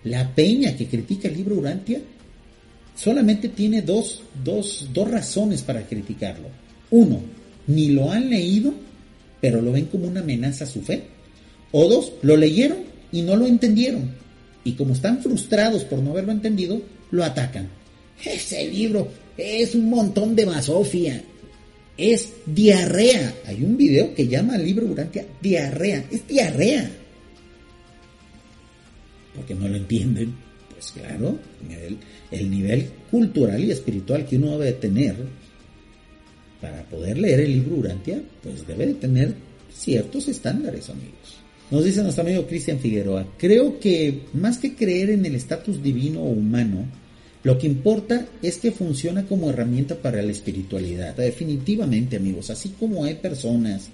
[0.04, 2.02] La peña que critica el libro Urantia
[2.96, 6.48] solamente tiene dos, dos, dos razones para criticarlo
[6.92, 7.22] uno,
[7.68, 8.74] ni lo han leído,
[9.40, 11.04] pero lo ven como una amenaza a su fe.
[11.72, 12.80] O dos, lo leyeron
[13.12, 14.12] y no lo entendieron.
[14.64, 17.70] Y como están frustrados por no haberlo entendido, lo atacan.
[18.24, 21.24] Ese libro es un montón de basofia.
[21.98, 23.36] Es diarrea.
[23.46, 26.06] Hay un video que llama al libro Urantia diarrea.
[26.12, 26.90] Es diarrea.
[29.36, 30.34] Porque no lo entienden.
[30.70, 31.38] Pues claro,
[31.70, 31.98] el,
[32.32, 35.16] el nivel cultural y espiritual que uno debe tener
[36.62, 39.34] para poder leer el libro Urantia, pues debe de tener
[39.74, 41.42] ciertos estándares, amigos.
[41.72, 46.22] Nos dice nuestro amigo Cristian Figueroa, creo que más que creer en el estatus divino
[46.22, 46.86] o humano,
[47.44, 51.16] lo que importa es que funciona como herramienta para la espiritualidad.
[51.16, 53.90] Definitivamente, amigos, así como hay personas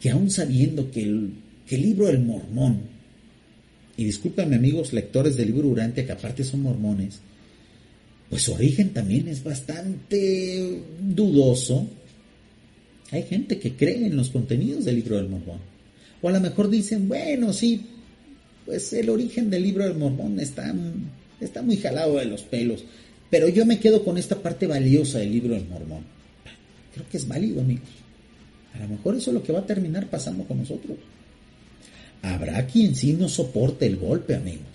[0.00, 1.32] que aún sabiendo que el,
[1.70, 2.80] libro del mormón,
[3.96, 7.20] y discúlpenme amigos lectores del libro Durante, que aparte son mormones,
[8.28, 11.86] pues su origen también es bastante dudoso.
[13.12, 15.60] Hay gente que cree en los contenidos del libro del mormón.
[16.20, 17.86] O a lo mejor dicen, bueno, sí,
[18.66, 20.74] pues el origen del libro del mormón está
[21.44, 22.84] está muy jalado de los pelos.
[23.30, 26.04] Pero yo me quedo con esta parte valiosa del libro del mormón.
[26.92, 27.88] Creo que es válido, amigos.
[28.74, 30.98] A lo mejor eso es lo que va a terminar pasando con nosotros.
[32.22, 34.66] Habrá quien sí no soporte el golpe, amigos.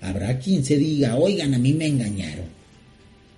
[0.00, 2.46] Habrá quien se diga, oigan, a mí me engañaron.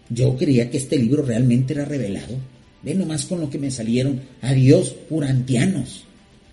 [0.08, 2.36] Yo creía que este libro realmente era revelado.
[2.82, 4.20] Ve nomás con lo que me salieron.
[4.40, 6.04] Adiós, urantianos,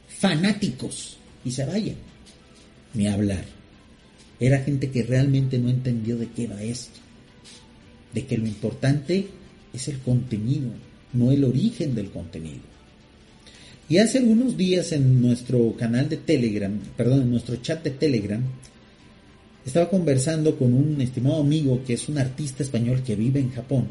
[0.07, 1.17] fanáticos.
[1.45, 1.95] Y se vayan.
[2.93, 3.43] Ni hablar.
[4.43, 6.99] Era gente que realmente no entendió de qué va esto.
[8.13, 9.25] De que lo importante
[9.73, 10.67] es el contenido,
[11.13, 12.59] no el origen del contenido.
[13.87, 18.41] Y hace algunos días en nuestro canal de Telegram, perdón, en nuestro chat de Telegram,
[19.65, 23.87] estaba conversando con un estimado amigo que es un artista español que vive en Japón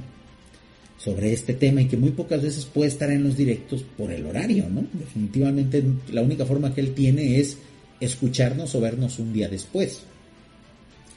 [0.99, 4.27] sobre este tema y que muy pocas veces puede estar en los directos por el
[4.27, 4.85] horario, ¿no?
[4.93, 7.57] Definitivamente la única forma que él tiene es
[8.01, 10.03] escucharnos o vernos un día después.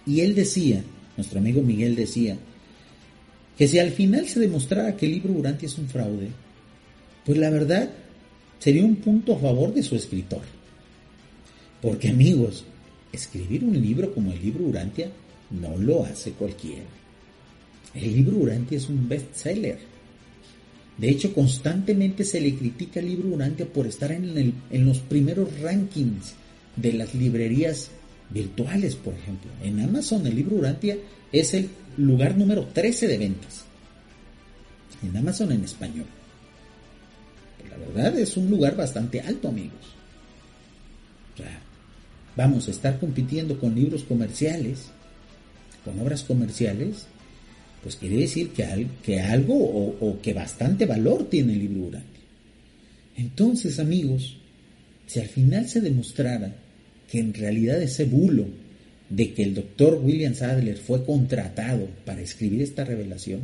[0.05, 0.83] Y él decía,
[1.17, 2.37] nuestro amigo Miguel decía,
[3.57, 6.29] que si al final se demostrara que el libro Urantia es un fraude,
[7.25, 7.89] pues la verdad
[8.59, 10.41] sería un punto a favor de su escritor.
[11.81, 12.65] Porque amigos,
[13.11, 15.09] escribir un libro como el libro Urantia
[15.51, 16.83] no lo hace cualquiera.
[17.93, 19.79] El libro Urantia es un bestseller.
[20.97, 25.59] De hecho, constantemente se le critica al libro Urantia por estar en, en los primeros
[25.59, 26.33] rankings
[26.75, 27.89] de las librerías
[28.29, 29.51] virtuales, por ejemplo.
[29.63, 30.97] En Amazon el libro Urantia
[31.31, 33.63] es el lugar número 13 de ventas.
[35.03, 36.05] En Amazon en español.
[37.69, 39.93] la verdad es un lugar bastante alto, amigos.
[42.35, 44.87] vamos a estar compitiendo con libros comerciales,
[45.83, 47.07] con obras comerciales,
[47.81, 52.21] pues quiere decir que, algo o, o, que bastante valor tiene el libro Urantia.
[53.15, 54.37] Entonces, amigos,
[55.05, 56.55] si al final se demostrara
[57.19, 58.45] en realidad ese bulo
[59.09, 63.41] de que el doctor William Sadler fue contratado para escribir esta revelación,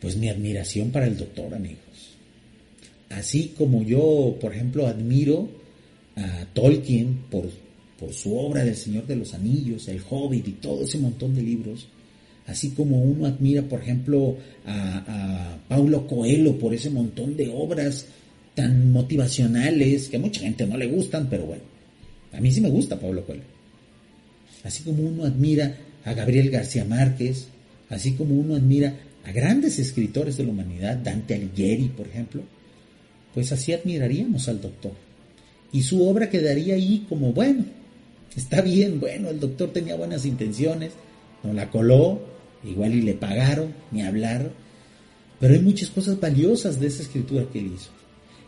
[0.00, 1.78] pues mi admiración para el doctor, amigos.
[3.10, 5.48] Así como yo, por ejemplo, admiro
[6.16, 7.48] a Tolkien por,
[7.98, 11.42] por su obra del Señor de los Anillos, El Hobbit y todo ese montón de
[11.42, 11.88] libros,
[12.46, 18.06] así como uno admira, por ejemplo, a, a Paulo Coelho por ese montón de obras
[18.54, 21.62] tan motivacionales que a mucha gente no le gustan, pero bueno,
[22.36, 23.42] a mí sí me gusta Pablo Coelho.
[24.64, 27.48] Así como uno admira a Gabriel García Márquez,
[27.90, 32.42] así como uno admira a grandes escritores de la humanidad, Dante Alighieri, por ejemplo,
[33.32, 34.92] pues así admiraríamos al doctor.
[35.72, 37.64] Y su obra quedaría ahí como, bueno,
[38.36, 40.92] está bien, bueno, el doctor tenía buenas intenciones,
[41.42, 42.20] no la coló,
[42.64, 44.50] igual y le pagaron, ni hablar,
[45.40, 47.90] pero hay muchas cosas valiosas de esa escritura que él hizo.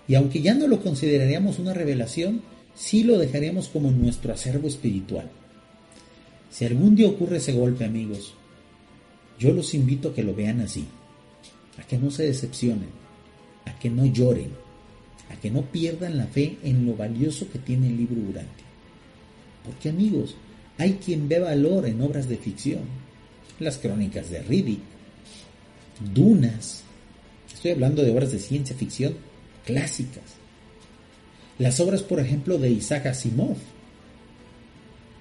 [0.09, 2.43] Y aunque ya no lo consideraríamos una revelación,
[2.77, 5.29] sí lo dejaríamos como nuestro acervo espiritual.
[6.51, 8.35] Si algún día ocurre ese golpe, amigos,
[9.39, 10.85] yo los invito a que lo vean así,
[11.79, 12.89] a que no se decepcionen,
[13.65, 14.51] a que no lloren,
[15.31, 18.65] a que no pierdan la fe en lo valioso que tiene el libro Durante.
[19.65, 20.37] Porque amigos,
[20.79, 22.83] hay quien ve valor en obras de ficción,
[23.59, 24.81] las crónicas de Riddick,
[26.15, 26.83] Dunas,
[27.53, 29.15] estoy hablando de obras de ciencia ficción
[29.65, 30.37] clásicas,
[31.59, 33.57] las obras, por ejemplo, de Isaac Asimov,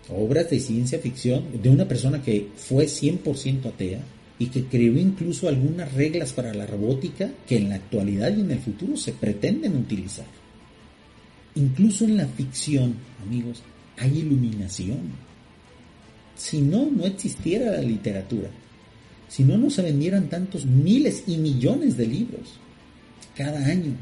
[0.10, 4.02] obras de ciencia ficción de una persona que fue 100% atea
[4.38, 8.52] y que creó incluso algunas reglas para la robótica que en la actualidad y en
[8.52, 10.26] el futuro se pretenden utilizar.
[11.56, 12.96] Incluso en la ficción,
[13.26, 13.64] amigos,
[13.98, 15.14] hay iluminación.
[16.36, 18.50] Si no, no existiera la literatura.
[19.30, 22.60] Si no, no se vendieran tantos miles y millones de libros
[23.36, 23.94] cada año.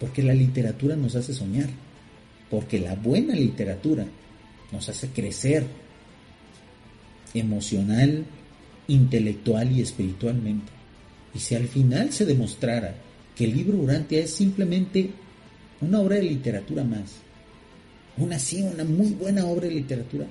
[0.00, 1.68] Porque la literatura nos hace soñar.
[2.50, 4.06] Porque la buena literatura
[4.72, 5.66] nos hace crecer
[7.34, 8.24] emocional,
[8.88, 10.72] intelectual y espiritualmente.
[11.34, 12.94] Y si al final se demostrara
[13.34, 15.10] que el libro Urantia es simplemente
[15.80, 17.16] una obra de literatura más,
[18.16, 20.26] una sí, una muy buena obra de literatura,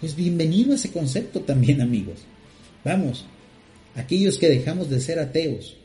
[0.00, 2.20] pues bienvenido a ese concepto también, amigos.
[2.84, 3.26] Vamos,
[3.96, 5.76] aquellos que dejamos de ser ateos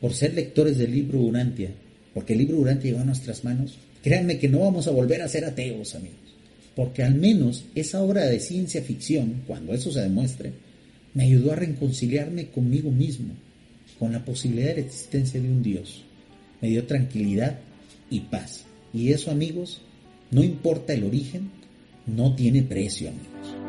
[0.00, 1.70] por ser lectores del libro Urantia,
[2.16, 5.28] porque el libro Durante llegó a nuestras manos, créanme que no vamos a volver a
[5.28, 6.16] ser ateos, amigos.
[6.74, 10.52] Porque al menos esa obra de ciencia ficción, cuando eso se demuestre,
[11.12, 13.34] me ayudó a reconciliarme conmigo mismo,
[13.98, 16.04] con la posibilidad de la existencia de un Dios.
[16.62, 17.58] Me dio tranquilidad
[18.08, 18.64] y paz.
[18.94, 19.82] Y eso, amigos,
[20.30, 21.50] no importa el origen,
[22.06, 23.65] no tiene precio, amigos.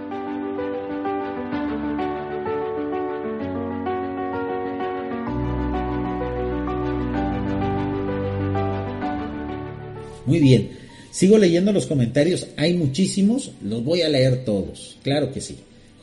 [10.28, 10.72] Muy bien,
[11.10, 15.56] sigo leyendo los comentarios, hay muchísimos, los voy a leer todos, claro que sí.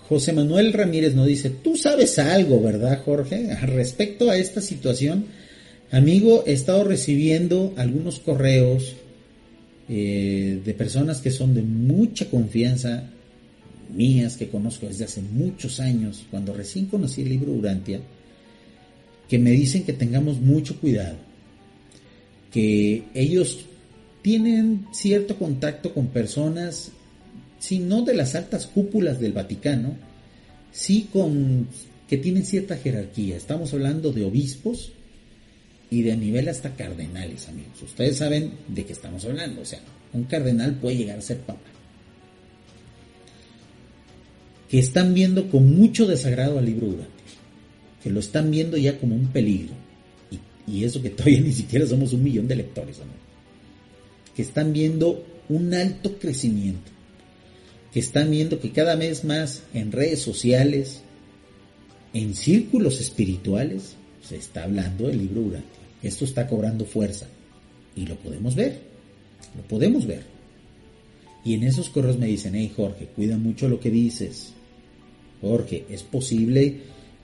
[0.09, 3.55] José Manuel Ramírez nos dice, tú sabes algo, ¿verdad, Jorge?
[3.63, 5.27] Respecto a esta situación,
[5.91, 8.95] amigo, he estado recibiendo algunos correos
[9.91, 13.11] eh, de personas que son de mucha confianza,
[13.95, 18.01] mías, que conozco desde hace muchos años, cuando recién conocí el libro Urantia,
[19.29, 21.17] que me dicen que tengamos mucho cuidado,
[22.51, 23.67] que ellos
[24.25, 26.93] tienen cierto contacto con personas,
[27.59, 29.99] si no de las altas cúpulas del Vaticano,
[30.73, 31.69] sí con
[32.09, 33.37] que tienen cierta jerarquía.
[33.37, 34.93] Estamos hablando de obispos
[35.91, 37.83] y de nivel hasta cardenales, amigos.
[37.83, 39.61] Ustedes saben de qué estamos hablando.
[39.61, 39.81] O sea,
[40.15, 41.69] un cardenal puede llegar a ser papa.
[44.71, 47.13] Que están viendo con mucho desagrado al libro Durante.
[48.03, 49.75] Que lo están viendo ya como un peligro.
[50.31, 53.24] Y, y eso que todavía ni siquiera somos un millón de lectores, amigos
[54.35, 56.91] que están viendo un alto crecimiento,
[57.93, 61.01] que están viendo que cada vez más en redes sociales,
[62.13, 65.83] en círculos espirituales, se está hablando del libro Urantia.
[66.03, 67.27] Esto está cobrando fuerza
[67.97, 68.81] y lo podemos ver,
[69.57, 70.23] lo podemos ver.
[71.45, 74.53] Y en esos correos me dicen, hey Jorge, cuida mucho lo que dices.
[75.41, 76.79] Jorge, es posible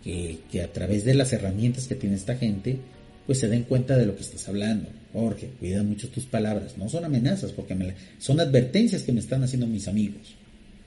[0.04, 2.78] que, que a través de las herramientas que tiene esta gente,
[3.26, 4.88] pues se den cuenta de lo que estás hablando.
[5.12, 6.76] Jorge, cuida mucho tus palabras.
[6.76, 10.34] No son amenazas, porque me, son advertencias que me están haciendo mis amigos.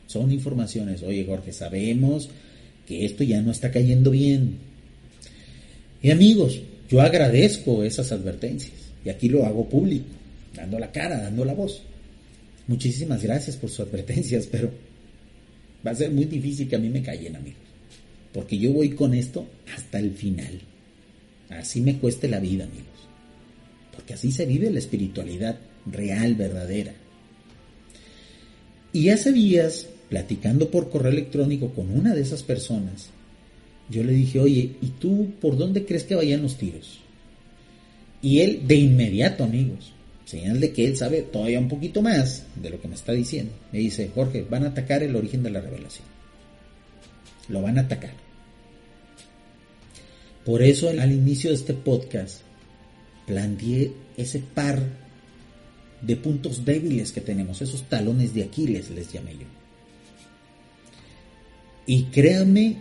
[0.08, 1.04] Son informaciones.
[1.04, 2.30] Oye, Jorge, sabemos
[2.88, 4.58] que esto ya no está cayendo bien.
[6.02, 8.74] Y amigos, yo agradezco esas advertencias.
[9.06, 10.06] Y aquí lo hago público,
[10.56, 11.82] dando la cara, dando la voz.
[12.68, 14.72] Muchísimas gracias por sus advertencias, pero
[15.86, 17.60] va a ser muy difícil que a mí me callen, amigos.
[18.32, 20.62] Porque yo voy con esto hasta el final.
[21.60, 22.88] Así me cueste la vida, amigos.
[23.94, 26.94] Porque así se vive la espiritualidad real, verdadera.
[28.92, 33.10] Y hace días, platicando por correo electrónico con una de esas personas,
[33.90, 37.00] yo le dije, oye, ¿y tú por dónde crees que vayan los tiros?
[38.22, 39.92] Y él, de inmediato, amigos,
[40.26, 43.52] señal de que él sabe todavía un poquito más de lo que me está diciendo,
[43.72, 46.06] me dice, Jorge, van a atacar el origen de la revelación.
[47.50, 48.23] Lo van a atacar.
[50.46, 52.42] Por eso al inicio de este podcast
[53.26, 54.82] planteé ese par
[56.02, 59.48] de puntos débiles que tenemos, esos talones de Aquiles les llamé yo.
[61.86, 62.78] Y créanme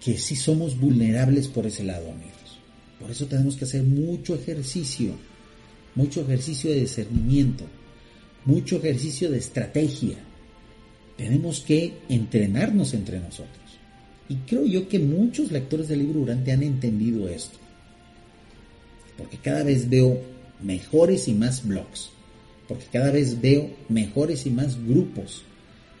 [0.00, 2.58] que sí somos vulnerables por ese lado, amigos.
[3.00, 5.14] Por eso tenemos que hacer mucho ejercicio,
[5.94, 7.64] mucho ejercicio de discernimiento,
[8.44, 10.16] mucho ejercicio de estrategia.
[11.16, 13.61] Tenemos que entrenarnos entre nosotros.
[14.32, 17.58] Y creo yo que muchos lectores del libro Durante han entendido esto.
[19.18, 20.22] Porque cada vez veo
[20.62, 22.08] mejores y más blogs.
[22.66, 25.42] Porque cada vez veo mejores y más grupos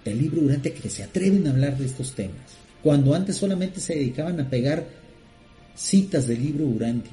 [0.02, 2.40] del libro Durante que se atreven a hablar de estos temas.
[2.82, 4.86] Cuando antes solamente se dedicaban a pegar
[5.74, 7.10] citas del libro Durante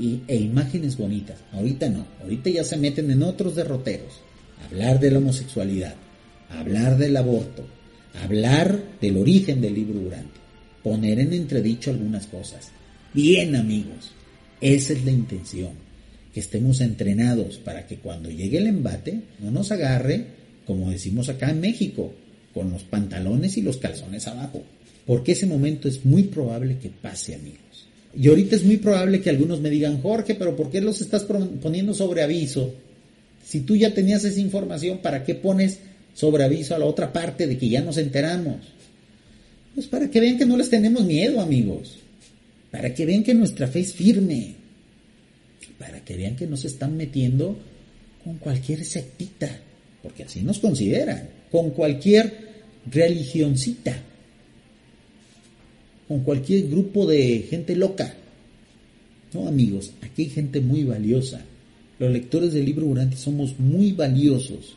[0.00, 1.38] y, e imágenes bonitas.
[1.52, 2.08] Ahorita no.
[2.22, 4.20] Ahorita ya se meten en otros derroteros.
[4.68, 5.94] Hablar de la homosexualidad.
[6.50, 7.64] Hablar del aborto.
[8.24, 10.35] Hablar del origen del libro Durante
[10.86, 12.68] poner en entredicho algunas cosas.
[13.12, 14.12] Bien amigos,
[14.60, 15.72] esa es la intención,
[16.32, 20.26] que estemos entrenados para que cuando llegue el embate no nos agarre,
[20.64, 22.12] como decimos acá en México,
[22.54, 24.62] con los pantalones y los calzones abajo,
[25.04, 27.88] porque ese momento es muy probable que pase amigos.
[28.16, 31.24] Y ahorita es muy probable que algunos me digan, Jorge, pero ¿por qué los estás
[31.24, 32.72] poniendo sobre aviso?
[33.44, 35.80] Si tú ya tenías esa información, ¿para qué pones
[36.14, 38.75] sobre aviso a la otra parte de que ya nos enteramos?
[39.76, 41.98] Pues para que vean que no les tenemos miedo, amigos.
[42.70, 44.54] Para que vean que nuestra fe es firme.
[45.78, 47.58] Para que vean que no se están metiendo
[48.24, 49.50] con cualquier sectita.
[50.02, 51.28] Porque así nos consideran.
[51.52, 52.32] Con cualquier
[52.90, 54.00] religioncita.
[56.08, 58.14] Con cualquier grupo de gente loca.
[59.34, 61.44] No, amigos, aquí hay gente muy valiosa.
[61.98, 64.74] Los lectores del libro Durante somos muy valiosos.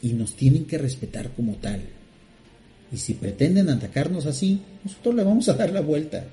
[0.00, 1.97] Y nos tienen que respetar como tal.
[2.92, 6.24] Y si pretenden atacarnos así, nosotros le vamos a dar la vuelta.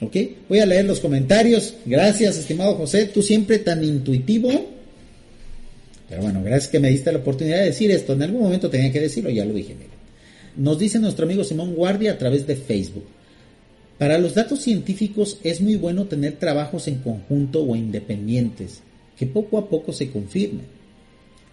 [0.00, 0.16] ¿Ok?
[0.48, 1.74] Voy a leer los comentarios.
[1.86, 3.06] Gracias, estimado José.
[3.06, 4.50] Tú siempre tan intuitivo.
[6.08, 8.12] Pero bueno, gracias que me diste la oportunidad de decir esto.
[8.12, 9.74] En algún momento tenía que decirlo, ya lo dije.
[9.74, 9.90] Mira.
[10.56, 13.04] Nos dice nuestro amigo Simón Guardia a través de Facebook.
[13.98, 18.80] Para los datos científicos es muy bueno tener trabajos en conjunto o independientes,
[19.18, 20.66] que poco a poco se confirmen.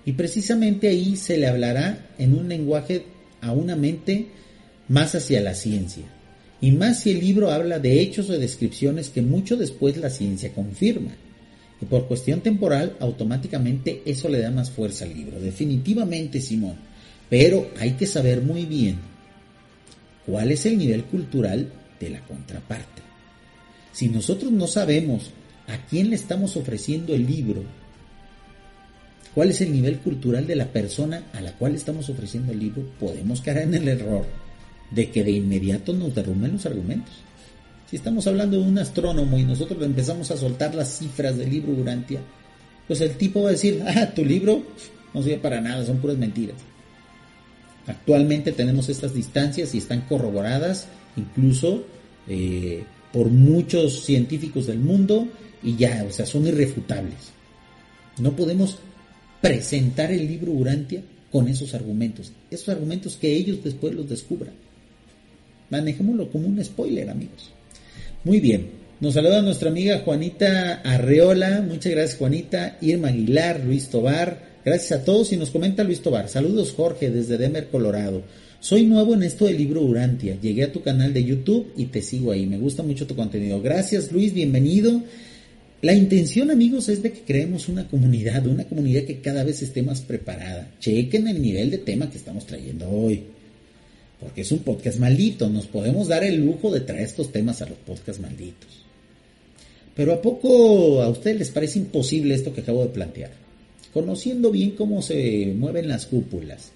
[0.05, 3.05] Y precisamente ahí se le hablará en un lenguaje
[3.43, 4.27] a una mente
[4.87, 6.03] más hacia la ciencia.
[6.61, 10.53] Y más si el libro habla de hechos o descripciones que mucho después la ciencia
[10.53, 11.11] confirma.
[11.81, 15.39] Y por cuestión temporal, automáticamente eso le da más fuerza al libro.
[15.39, 16.75] Definitivamente, Simón.
[17.29, 18.97] Pero hay que saber muy bien
[20.25, 21.67] cuál es el nivel cultural
[21.99, 23.01] de la contraparte.
[23.91, 25.31] Si nosotros no sabemos
[25.67, 27.63] a quién le estamos ofreciendo el libro,
[29.33, 32.83] cuál es el nivel cultural de la persona a la cual estamos ofreciendo el libro,
[32.99, 34.25] podemos caer en el error
[34.91, 37.13] de que de inmediato nos derrumben los argumentos.
[37.89, 41.73] Si estamos hablando de un astrónomo y nosotros empezamos a soltar las cifras del libro
[41.73, 42.21] Urantia,
[42.87, 44.63] pues el tipo va a decir, ah, tu libro
[45.13, 46.57] no sirve para nada, son puras mentiras.
[47.87, 51.83] Actualmente tenemos estas distancias y están corroboradas incluso
[52.27, 55.27] eh, por muchos científicos del mundo
[55.61, 57.31] y ya, o sea, son irrefutables.
[58.19, 58.79] No podemos
[59.43, 64.53] presentar el libro Urantia con esos argumentos, esos argumentos que ellos después los descubran.
[65.69, 67.51] Manejémoslo como un spoiler, amigos.
[68.23, 68.67] Muy bien,
[69.01, 75.03] nos saluda nuestra amiga Juanita Arreola, muchas gracias Juanita, Irma Aguilar, Luis Tobar, gracias a
[75.03, 78.23] todos y nos comenta Luis Tobar, saludos Jorge desde Denver, Colorado.
[78.61, 80.39] Soy nuevo en esto del libro Urantia.
[80.39, 82.45] Llegué a tu canal de YouTube y te sigo ahí.
[82.45, 83.61] Me gusta mucho tu contenido.
[83.61, 85.01] Gracias Luis, bienvenido.
[85.83, 89.83] La intención, amigos, es de que creemos una comunidad, una comunidad que cada vez esté
[89.83, 90.71] más preparada.
[90.79, 93.23] Chequen el nivel de tema que estamos trayendo hoy.
[94.17, 95.49] Porque es un podcast maldito.
[95.49, 98.85] Nos podemos dar el lujo de traer estos temas a los podcasts malditos.
[99.93, 103.31] Pero ¿a poco a ustedes les parece imposible esto que acabo de plantear?
[103.93, 106.71] Conociendo bien cómo se mueven las cúpulas,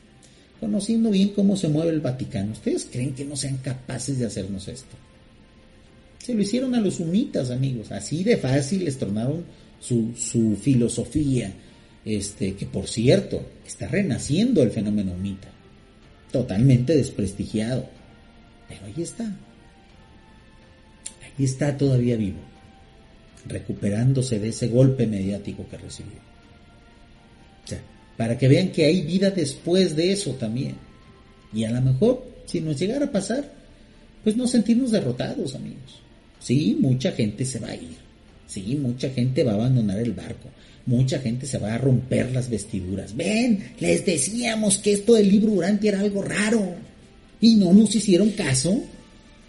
[0.60, 4.68] conociendo bien cómo se mueve el Vaticano, ¿ustedes creen que no sean capaces de hacernos
[4.68, 4.98] esto?
[6.28, 9.46] Se lo hicieron a los humitas, amigos, así de fácil les tornaron
[9.80, 11.54] su, su filosofía,
[12.04, 15.48] este, que por cierto, está renaciendo el fenómeno humita,
[16.30, 17.88] totalmente desprestigiado,
[18.68, 22.40] pero ahí está, ahí está todavía vivo,
[23.46, 26.20] recuperándose de ese golpe mediático que recibió.
[28.18, 30.76] Para que vean que hay vida después de eso también.
[31.54, 33.50] Y a lo mejor, si nos llegara a pasar,
[34.26, 36.02] pues no sentirnos derrotados, amigos.
[36.40, 37.98] Sí, mucha gente se va a ir.
[38.48, 40.50] Sí, mucha gente va a abandonar el barco.
[40.86, 43.16] Mucha gente se va a romper las vestiduras.
[43.16, 46.76] Ven, les decíamos que esto del libro Durante era algo raro.
[47.42, 48.82] Y no nos hicieron caso.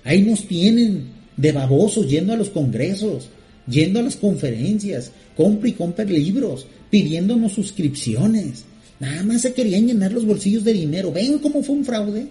[0.03, 1.05] Ahí nos tienen
[1.37, 3.29] de babosos yendo a los congresos,
[3.69, 8.65] yendo a las conferencias, compra y compra libros, pidiéndonos suscripciones.
[8.99, 11.13] Nada más se querían llenar los bolsillos de dinero.
[11.13, 12.27] ¿Ven cómo fue un fraude?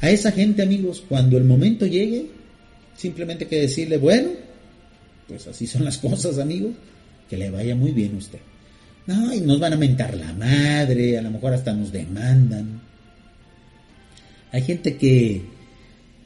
[0.00, 2.26] A esa gente, amigos, cuando el momento llegue,
[2.96, 4.30] simplemente hay que decirle, bueno,
[5.28, 6.72] pues así son las cosas, amigos,
[7.28, 8.38] que le vaya muy bien a usted.
[9.06, 12.80] No, y nos van a mentar la madre, a lo mejor hasta nos demandan.
[14.52, 15.42] Hay gente que,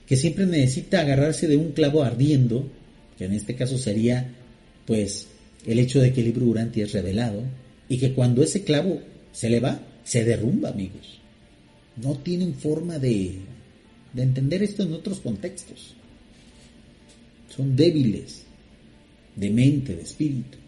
[0.07, 2.69] que siempre necesita agarrarse de un clavo ardiendo,
[3.19, 4.31] que en este caso sería,
[4.87, 5.27] pues,
[5.67, 7.43] el hecho de que el libro Uranti es revelado
[7.89, 9.01] y que cuando ese clavo
[9.33, 11.21] se le va, se derrumba, amigos.
[11.97, 13.37] No tienen forma de,
[14.15, 15.95] de entender esto en otros contextos.
[17.55, 18.43] Son débiles
[19.37, 20.59] de mente, de espíritu.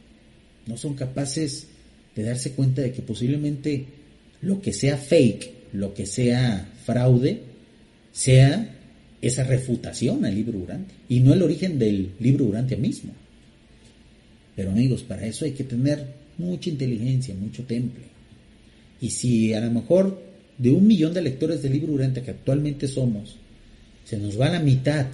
[0.66, 1.68] No son capaces
[2.14, 3.86] de darse cuenta de que posiblemente
[4.42, 7.40] lo que sea fake, lo que sea fraude,
[8.12, 8.74] sea
[9.22, 13.12] esa refutación al libro Urantia y no el origen del libro Urantia mismo.
[14.55, 16.07] Pero amigos, para eso hay que tener
[16.38, 18.05] mucha inteligencia, mucho temple.
[19.01, 20.20] Y si a lo mejor
[20.59, 23.36] de un millón de lectores del libro Urantia que actualmente somos,
[24.04, 25.07] se nos va la mitad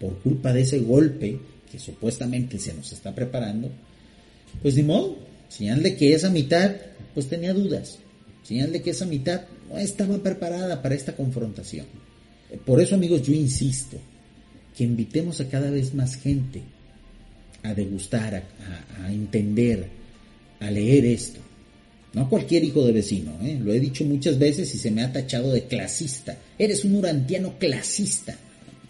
[0.00, 1.38] por culpa de ese golpe
[1.70, 3.70] que supuestamente se nos está preparando,
[4.62, 5.18] pues ni modo,
[5.48, 6.74] señal de que esa mitad
[7.14, 7.98] pues tenía dudas,
[8.42, 11.86] señal de que esa mitad no estaba preparada para esta confrontación.
[12.64, 13.98] Por eso amigos yo insisto
[14.76, 16.62] que invitemos a cada vez más gente
[17.62, 19.88] a degustar, a, entender,
[20.60, 21.40] a leer esto.
[22.18, 23.60] No cualquier hijo de vecino, ¿eh?
[23.62, 26.36] lo he dicho muchas veces y se me ha tachado de clasista.
[26.58, 28.36] Eres un urantiano clasista.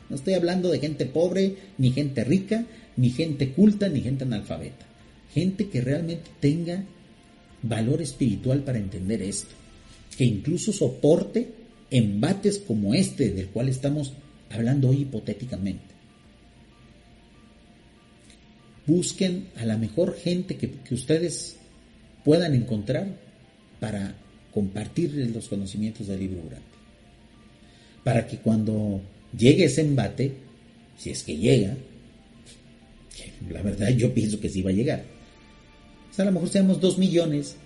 [0.08, 2.64] No estoy hablando de gente pobre, ni gente rica,
[2.96, 4.86] ni gente culta, ni gente analfabeta.
[5.34, 6.82] Gente que realmente tenga
[7.62, 9.54] valor espiritual para entender esto.
[10.16, 11.48] Que incluso soporte
[11.90, 14.14] embates como este del cual estamos
[14.48, 15.98] hablando hoy hipotéticamente.
[18.86, 21.58] busquen a la mejor gente que ustedes
[22.24, 23.06] puedan encontrar
[23.80, 24.14] para
[24.52, 26.66] compartirles los conocimientos del libro Durante.
[28.04, 29.00] Para que cuando
[29.36, 30.32] llegue ese embate,
[30.96, 31.76] si es que llega,
[33.50, 35.04] la verdad yo pienso que sí va a llegar.
[36.10, 37.56] O sea, a lo mejor seamos dos millones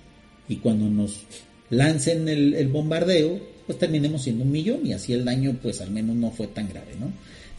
[0.48, 1.20] y cuando nos
[1.70, 5.90] lancen el, el, bombardeo, pues terminemos siendo un millón y así el daño pues al
[5.90, 7.12] menos no fue tan grave, ¿no?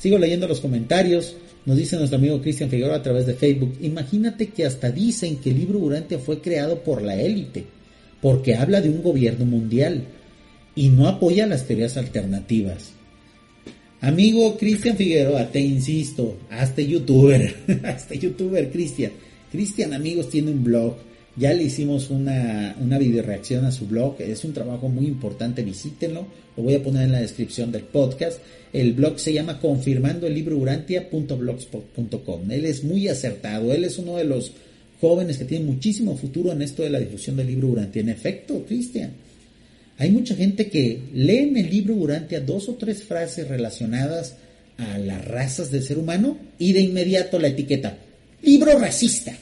[0.04, 4.48] Sigo leyendo los comentarios, nos dice nuestro amigo Cristian Figueroa a través de Facebook, imagínate
[4.48, 7.64] que hasta dicen que el libro Urantia fue creado por la élite,
[8.22, 10.04] porque habla de un gobierno mundial
[10.76, 12.92] y no apoya las teorías alternativas.
[14.02, 19.14] Amigo Cristian Figueroa, te insisto, hazte youtuber, hazte youtuber Cristian.
[19.54, 20.98] Cristian, amigos, tiene un blog
[21.36, 24.18] ya le hicimos una, una video reacción a su blog.
[24.20, 26.28] Es un trabajo muy importante, visítenlo.
[26.56, 28.40] Lo voy a poner en la descripción del podcast.
[28.72, 32.52] El blog se llama confirmando el libro urantia.blogspot.com.
[32.52, 33.74] Él es muy acertado.
[33.74, 34.52] Él es uno de los
[35.02, 38.02] jóvenes que tiene muchísimo futuro en esto de la difusión del libro Urantia.
[38.02, 39.12] En efecto, Cristian.
[39.98, 44.36] Hay mucha gente que lee en el libro Urantia dos o tres frases relacionadas
[44.78, 47.98] a las razas del ser humano y de inmediato la etiqueta.
[48.44, 49.38] Libro racista.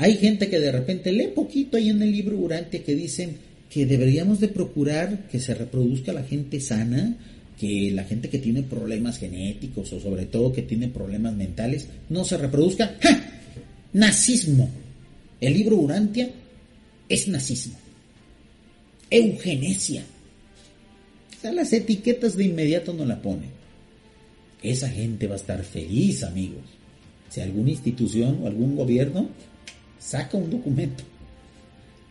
[0.00, 3.36] Hay gente que de repente lee poquito ahí en el libro Urantia que dicen
[3.68, 7.18] que deberíamos de procurar que se reproduzca la gente sana,
[7.58, 12.24] que la gente que tiene problemas genéticos o sobre todo que tiene problemas mentales no
[12.24, 12.96] se reproduzca.
[13.02, 13.42] ¡Ja!
[13.92, 14.70] Nazismo.
[15.38, 16.30] El libro Urantia
[17.06, 17.76] es nazismo.
[19.10, 20.02] Eugenesia.
[21.36, 23.50] O sea, las etiquetas de inmediato no la ponen.
[24.62, 26.64] Esa gente va a estar feliz, amigos.
[27.28, 29.28] Si alguna institución o algún gobierno
[30.10, 31.04] saca un documento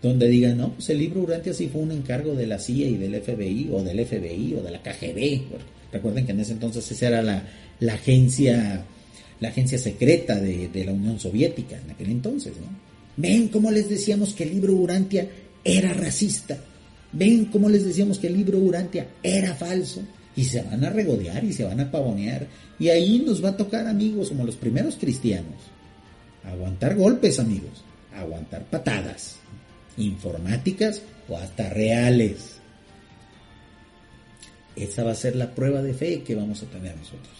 [0.02, 2.96] donde diga, no, pues el libro Urantia sí fue un encargo de la CIA y
[2.96, 5.42] del FBI, o del FBI, o de la KGB.
[5.92, 7.44] Recuerden que en ese entonces esa era la,
[7.82, 8.86] la agencia,
[9.42, 12.68] la agencia secreta de, de, la Unión Soviética en aquel entonces, ¿no?
[13.18, 15.28] Ven cómo les decíamos que el libro Urantia
[15.66, 16.58] era racista.
[17.12, 20.02] Ven cómo les decíamos que el libro Urantia era falso.
[20.38, 22.48] Y se van a regodear y se van a pavonear.
[22.80, 25.56] Y ahí nos va a tocar, amigos, como los primeros cristianos
[26.44, 27.84] Aguantar golpes, amigos.
[28.20, 29.38] Aguantar patadas.
[29.98, 32.56] Informáticas o hasta reales.
[34.76, 37.34] Esa va a ser la prueba de fe que vamos a tener nosotros.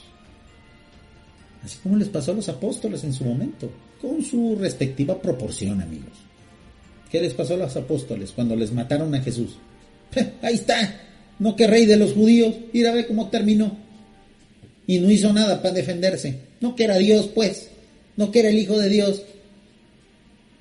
[1.64, 3.70] Así como les pasó a los apóstoles en su momento,
[4.02, 6.18] con su respectiva proporción, amigos.
[7.12, 9.58] ¿Qué les pasó a los apóstoles cuando les mataron a Jesús?
[10.42, 11.02] Ahí está,
[11.40, 13.78] no que rey de los judíos, mira ve cómo terminó.
[14.88, 16.40] Y no hizo nada para defenderse.
[16.62, 17.70] No que era Dios, pues
[18.20, 19.22] no que era el Hijo de Dios.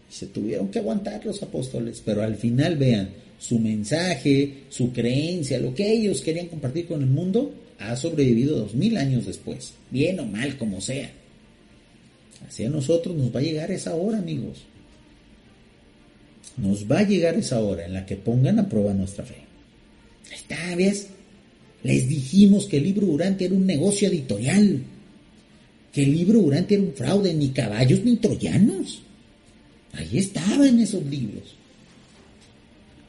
[0.08, 5.74] Se tuvieron que aguantar los apóstoles, pero al final vean, su mensaje, su creencia, lo
[5.74, 10.24] que ellos querían compartir con el mundo, ha sobrevivido dos mil años después, bien o
[10.24, 11.10] mal como sea.
[12.46, 14.64] Así a nosotros nos va a llegar esa hora, amigos.
[16.56, 19.36] Nos va a llegar esa hora en la que pongan a prueba nuestra fe.
[20.32, 21.08] Esta vez
[21.84, 24.82] les dijimos que el libro Durante era un negocio editorial
[25.92, 29.02] que el libro Durante era un fraude, ni caballos ni troyanos.
[29.92, 31.54] Ahí estaban esos libros.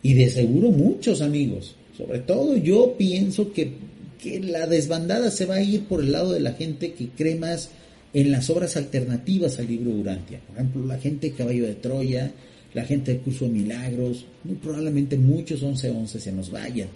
[0.02, 1.76] Y de seguro muchos amigos.
[1.98, 3.74] Sobre todo yo pienso que,
[4.22, 7.36] que la desbandada se va a ir por el lado de la gente que cree
[7.36, 7.70] más
[8.14, 10.40] en las obras alternativas al libro Durantia.
[10.48, 12.32] Por ejemplo, la gente de Caballo de Troya,
[12.74, 16.88] la gente del Curso de Milagros, muy probablemente muchos 11-11 se nos vayan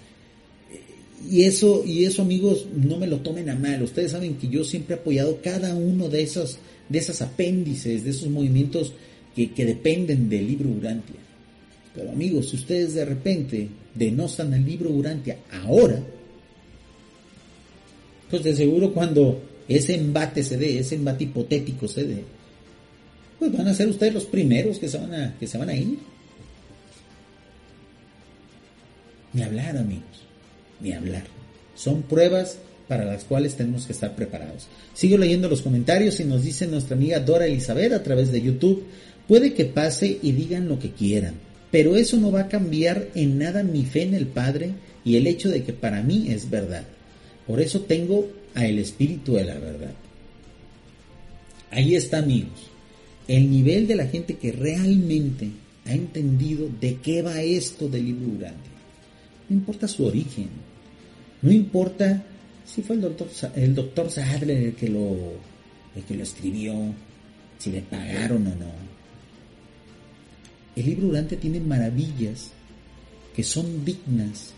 [1.30, 3.82] y eso, y eso amigos, no me lo tomen a mal.
[3.82, 6.58] Ustedes saben que yo siempre he apoyado cada uno de esos,
[6.90, 8.94] de esas apéndices, de esos movimientos
[9.36, 11.16] que, dependen del libro Urantia.
[11.94, 16.00] Pero amigos, si ustedes de repente denostan el libro Urantia ahora,
[18.30, 22.24] pues de seguro cuando ese embate se dé, ese embate hipotético se dé,
[23.38, 25.76] pues van a ser ustedes los primeros que se van a, que se van a
[25.76, 25.98] ir.
[29.34, 30.24] Ni hablar, amigos
[30.84, 31.24] ni hablar.
[31.76, 32.58] Son pruebas
[32.88, 34.68] para las cuales tenemos que estar preparados.
[34.94, 38.84] Sigo leyendo los comentarios y nos dice nuestra amiga Dora Elizabeth a través de YouTube,
[39.28, 41.36] puede que pase y digan lo que quieran,
[41.72, 44.72] pero eso no va a cambiar en nada mi fe en el Padre
[45.04, 46.84] y el hecho de que para mí es verdad.
[47.48, 49.94] Por eso tengo a el Espíritu de la verdad.
[51.72, 52.70] Ahí está amigos,
[53.28, 55.50] el nivel de la gente que realmente
[55.86, 58.70] ha entendido de qué va esto del libro durante.
[59.50, 60.50] No importa su origen,
[61.42, 62.24] no importa
[62.66, 65.16] si fue el doctor, el doctor Sadler el que, lo,
[65.96, 66.74] el que lo escribió,
[67.58, 68.93] si le pagaron o no.
[70.76, 72.52] El libro Durante tiene maravillas
[73.36, 74.54] que son dignas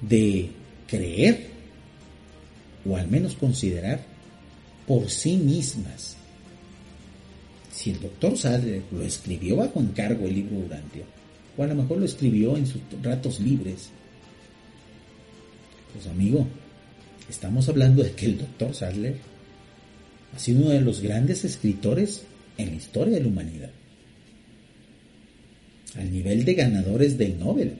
[0.00, 0.50] de
[0.86, 1.48] creer
[2.86, 4.00] o al menos considerar
[4.86, 6.16] por sí mismas.
[7.72, 11.04] Si el doctor Sadler lo escribió bajo encargo el libro Urantia,
[11.56, 13.90] o a lo mejor lo escribió en sus ratos libres,
[15.92, 16.46] pues amigo,
[17.28, 19.16] estamos hablando de que el doctor Sadler
[20.34, 22.22] ha sido uno de los grandes escritores
[22.56, 23.70] en la historia de la humanidad,
[25.96, 27.72] al nivel de ganadores del Nobel.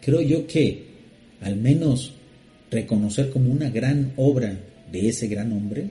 [0.00, 0.84] Creo yo que
[1.40, 2.12] al menos
[2.70, 4.58] reconocer como una gran obra
[4.90, 5.88] de ese gran hombre,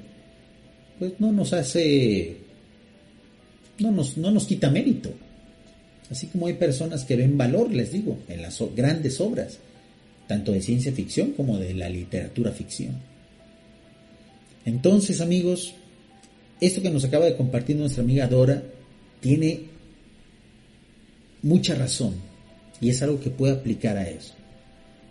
[1.00, 2.38] pues no nos hace,
[3.80, 5.12] no nos, no nos quita mérito.
[6.10, 9.58] Así como hay personas que ven valor, les digo, en las grandes obras,
[10.28, 12.96] tanto de ciencia ficción como de la literatura ficción.
[14.66, 15.74] Entonces, amigos,
[16.60, 18.62] esto que nos acaba de compartir nuestra amiga Dora
[19.20, 19.71] tiene
[21.44, 22.16] mucha razón
[22.80, 24.34] y es algo que puede aplicar a eso.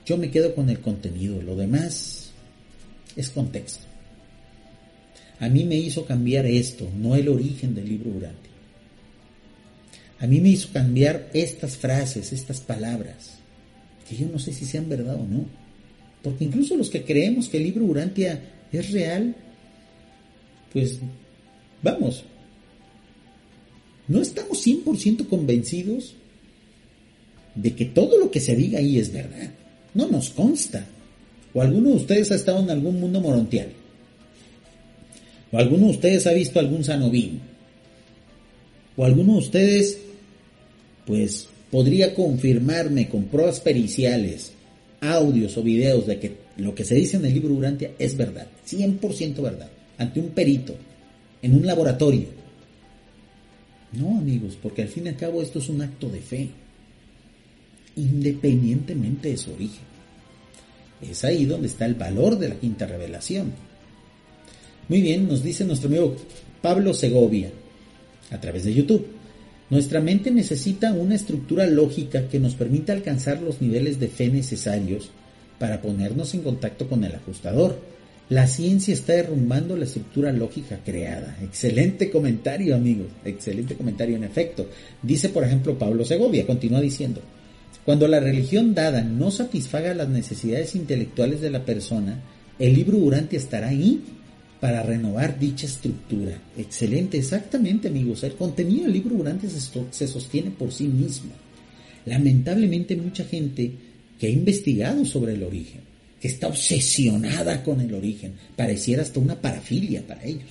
[0.04, 2.30] Yo me quedo con el contenido, lo demás
[3.16, 3.84] es contexto.
[5.38, 8.50] A mí me hizo cambiar esto, no el origen del libro Durante.
[10.18, 13.38] A mí me hizo cambiar estas frases, estas palabras,
[14.06, 15.46] que yo no sé si sean verdad o no.
[16.22, 18.38] Porque incluso los que creemos que el libro Urantia
[18.70, 19.34] es real,
[20.72, 20.98] pues
[21.82, 22.24] vamos,
[24.10, 26.14] no estamos 100% convencidos
[27.54, 29.52] de que todo lo que se diga ahí es verdad.
[29.94, 30.84] No nos consta.
[31.54, 33.68] O alguno de ustedes ha estado en algún mundo morontial.
[35.52, 37.40] O alguno de ustedes ha visto algún sanovín.
[38.96, 39.98] O alguno de ustedes,
[41.06, 44.50] pues, podría confirmarme con pruebas periciales,
[45.00, 48.48] audios o videos de que lo que se dice en el libro Urantia es verdad.
[48.68, 49.70] 100% verdad.
[49.98, 50.74] Ante un perito.
[51.42, 52.39] En un laboratorio.
[53.92, 56.48] No, amigos, porque al fin y al cabo esto es un acto de fe
[57.96, 59.90] independientemente de su origen.
[61.02, 63.52] Es ahí donde está el valor de la quinta revelación.
[64.88, 66.16] Muy bien, nos dice nuestro amigo
[66.62, 67.50] Pablo Segovia
[68.30, 69.06] a través de YouTube.
[69.70, 75.10] Nuestra mente necesita una estructura lógica que nos permita alcanzar los niveles de fe necesarios
[75.58, 77.78] para ponernos en contacto con el ajustador.
[78.30, 81.36] La ciencia está derrumbando la estructura lógica creada.
[81.42, 83.08] Excelente comentario, amigos.
[83.24, 84.68] Excelente comentario, en efecto.
[85.02, 87.20] Dice, por ejemplo, Pablo Segovia, continúa diciendo,
[87.84, 92.22] cuando la religión dada no satisfaga las necesidades intelectuales de la persona,
[92.56, 94.00] el libro Durante estará ahí
[94.60, 96.40] para renovar dicha estructura.
[96.56, 98.22] Excelente, exactamente amigos.
[98.22, 101.32] El contenido del libro Durante se sostiene por sí mismo.
[102.06, 103.72] Lamentablemente mucha gente
[104.20, 105.80] que ha investigado sobre el origen,
[106.20, 110.50] que está obsesionada con el origen, pareciera hasta una parafilia para ellos.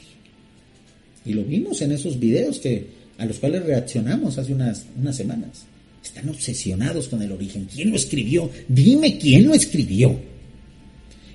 [1.25, 5.65] Y lo vimos en esos videos que, a los cuales reaccionamos hace unas, unas semanas.
[6.03, 7.67] Están obsesionados con el origen.
[7.71, 8.49] ¿Quién lo escribió?
[8.67, 10.19] Dime quién lo escribió.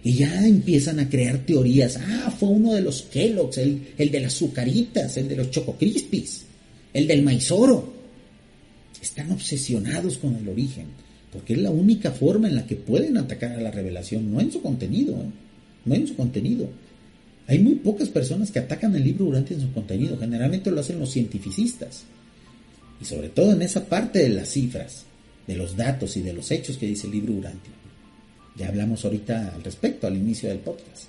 [0.03, 1.97] Y ya empiezan a crear teorías.
[1.97, 5.77] Ah, fue uno de los Kellogg's, el, el de las azucaritas, el de los Choco
[5.79, 6.45] Crispies,
[6.93, 7.95] el del maizoro.
[9.01, 10.87] Están obsesionados con el origen,
[11.35, 14.53] porque es la única forma en la que pueden atacar a la revelación, no en
[14.53, 15.31] su contenido, ¿eh?
[15.85, 16.71] no en su contenido.
[17.49, 21.11] Hay muy pocas personas que atacan el libro durante su contenido, generalmente lo hacen los
[21.11, 22.05] cientificistas
[23.03, 25.05] y sobre todo en esa parte de las cifras,
[25.47, 27.73] de los datos y de los hechos que dice el libro Urantia.
[28.57, 31.07] Ya hablamos ahorita al respecto, al inicio del podcast.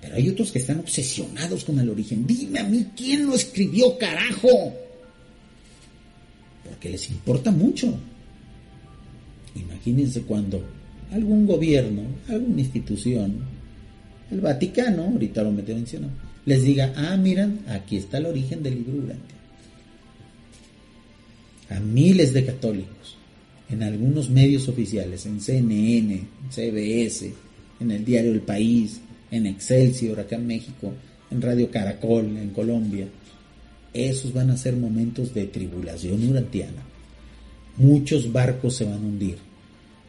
[0.00, 2.26] Pero hay otros que están obsesionados con el origen.
[2.26, 4.74] Dime a mí quién lo escribió, carajo.
[6.64, 7.94] Porque les importa mucho.
[9.60, 10.62] Imagínense cuando
[11.12, 13.38] algún gobierno, alguna institución,
[14.30, 16.08] el Vaticano, ahorita lo metí mencionó,
[16.46, 19.40] les diga, ah, miran, aquí está el origen del libro Urantia
[21.70, 23.16] a miles de católicos
[23.70, 27.32] en algunos medios oficiales, en CNN, CBS,
[27.78, 29.00] en el diario El País,
[29.30, 30.92] en Excelsior acá en México,
[31.30, 33.06] en Radio Caracol en Colombia.
[33.94, 36.82] Esos van a ser momentos de tribulación urantiana.
[37.76, 39.38] Muchos barcos se van a hundir,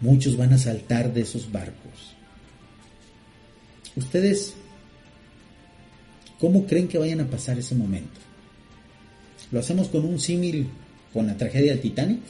[0.01, 2.15] muchos van a saltar de esos barcos.
[3.95, 4.53] ¿Ustedes
[6.39, 8.19] cómo creen que vayan a pasar ese momento?
[9.51, 10.67] Lo hacemos con un símil
[11.13, 12.21] con la tragedia del Titanic.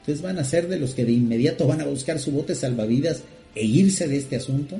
[0.00, 3.22] Ustedes van a ser de los que de inmediato van a buscar su bote salvavidas
[3.54, 4.78] e irse de este asunto.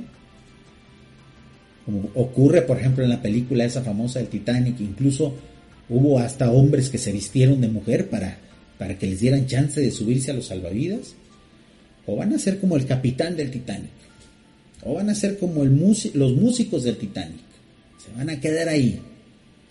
[1.85, 5.35] Como ocurre, por ejemplo, en la película esa famosa del Titanic, incluso
[5.87, 8.37] hubo hasta hombres que se vistieron de mujer para,
[8.77, 11.15] para que les dieran chance de subirse a los salvavidas.
[12.09, 13.91] O van a ser como el capitán del Titanic.
[14.83, 17.41] O van a ser como los músicos del Titanic.
[18.03, 18.99] Se van a quedar ahí,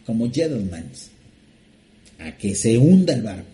[0.07, 1.11] como gentlemans
[2.19, 3.49] a que se hunda el barco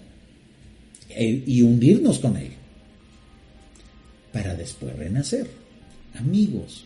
[1.11, 2.51] eh, y hundirnos con él
[4.33, 5.49] para después renacer.
[6.15, 6.85] Amigos,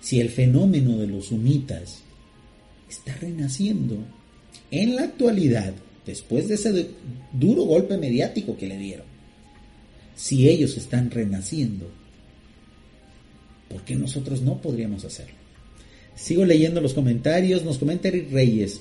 [0.00, 2.00] si el fenómeno de los sumitas
[2.88, 3.98] está renaciendo
[4.70, 5.72] en la actualidad,
[6.06, 6.88] después de ese
[7.32, 9.13] duro golpe mediático que le dieron,
[10.16, 11.90] si ellos están renaciendo,
[13.68, 15.34] ¿por qué nosotros no podríamos hacerlo?
[16.14, 18.80] Sigo leyendo los comentarios, nos comenta Eric Reyes,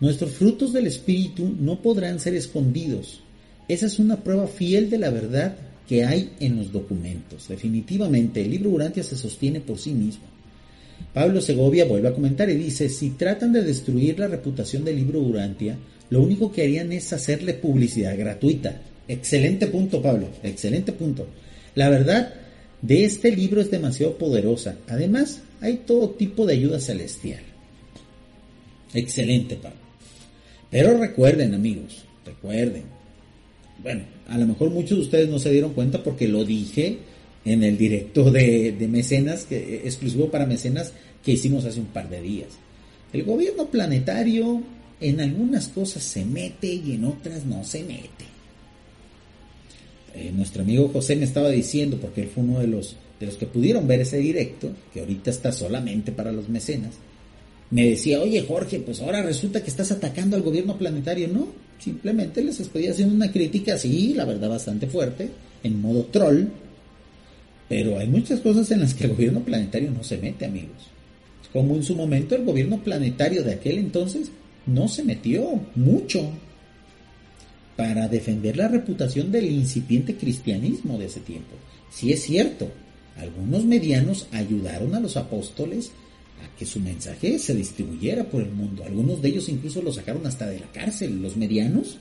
[0.00, 3.20] nuestros frutos del Espíritu no podrán ser escondidos.
[3.66, 5.56] Esa es una prueba fiel de la verdad
[5.88, 7.48] que hay en los documentos.
[7.48, 10.24] Definitivamente, el libro Urantia se sostiene por sí mismo.
[11.12, 15.20] Pablo Segovia vuelve a comentar y dice, si tratan de destruir la reputación del libro
[15.20, 15.76] Urantia,
[16.10, 18.80] lo único que harían es hacerle publicidad gratuita.
[19.08, 21.26] Excelente punto, Pablo, excelente punto.
[21.74, 22.34] La verdad
[22.82, 24.76] de este libro es demasiado poderosa.
[24.86, 27.42] Además, hay todo tipo de ayuda celestial.
[28.94, 29.78] Excelente, Pablo.
[30.70, 32.84] Pero recuerden, amigos, recuerden.
[33.82, 36.98] Bueno, a lo mejor muchos de ustedes no se dieron cuenta porque lo dije
[37.44, 40.92] en el directo de, mecenas, que, exclusivo para mecenas,
[41.24, 42.48] que hicimos hace un par de días.
[43.12, 44.62] El gobierno planetario
[45.00, 48.37] en algunas cosas se mete y en otras no se mete.
[50.14, 53.36] Eh, nuestro amigo José me estaba diciendo, porque él fue uno de los, de los
[53.36, 56.94] que pudieron ver ese directo, que ahorita está solamente para los mecenas,
[57.70, 61.28] me decía, oye Jorge, pues ahora resulta que estás atacando al gobierno planetario.
[61.28, 61.48] No,
[61.78, 65.28] simplemente les estoy haciendo una crítica así, la verdad bastante fuerte,
[65.62, 66.46] en modo troll,
[67.68, 70.88] pero hay muchas cosas en las que el gobierno planetario no se mete, amigos.
[71.52, 74.30] Como en su momento el gobierno planetario de aquel entonces
[74.66, 76.30] no se metió mucho
[77.78, 81.54] para defender la reputación del incipiente cristianismo de ese tiempo.
[81.92, 82.68] Si es cierto,
[83.16, 85.92] algunos medianos ayudaron a los apóstoles
[86.44, 88.82] a que su mensaje se distribuyera por el mundo.
[88.84, 91.22] Algunos de ellos incluso lo sacaron hasta de la cárcel.
[91.22, 91.98] Los medianos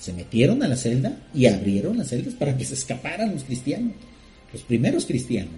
[0.00, 3.92] se metieron a la celda y abrieron las celdas para que se escaparan los cristianos
[4.52, 5.54] los primeros cristianos.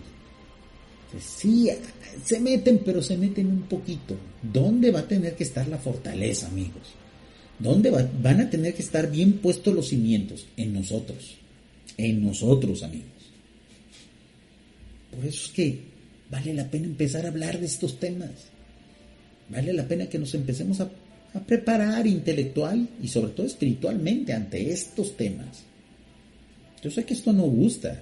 [1.18, 1.68] Sí,
[2.24, 4.16] se meten, pero se meten un poquito.
[4.42, 6.94] ¿Dónde va a tener que estar la fortaleza, amigos?
[7.60, 10.46] ¿Dónde van a tener que estar bien puestos los cimientos?
[10.56, 11.36] En nosotros.
[11.98, 13.20] En nosotros, amigos.
[15.14, 15.78] Por eso es que
[16.30, 18.30] vale la pena empezar a hablar de estos temas.
[19.50, 20.90] Vale la pena que nos empecemos a,
[21.46, 25.62] preparar intelectual y sobre todo espiritualmente ante estos temas.
[26.82, 28.00] Yo sé que esto no gusta,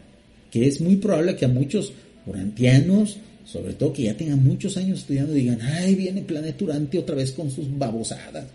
[0.50, 1.92] que es muy probable que a muchos
[2.24, 7.16] urantianos, sobre todo que ya tengan muchos años estudiando, digan, ay, viene Planeta Urante otra
[7.16, 8.46] vez con sus babosadas.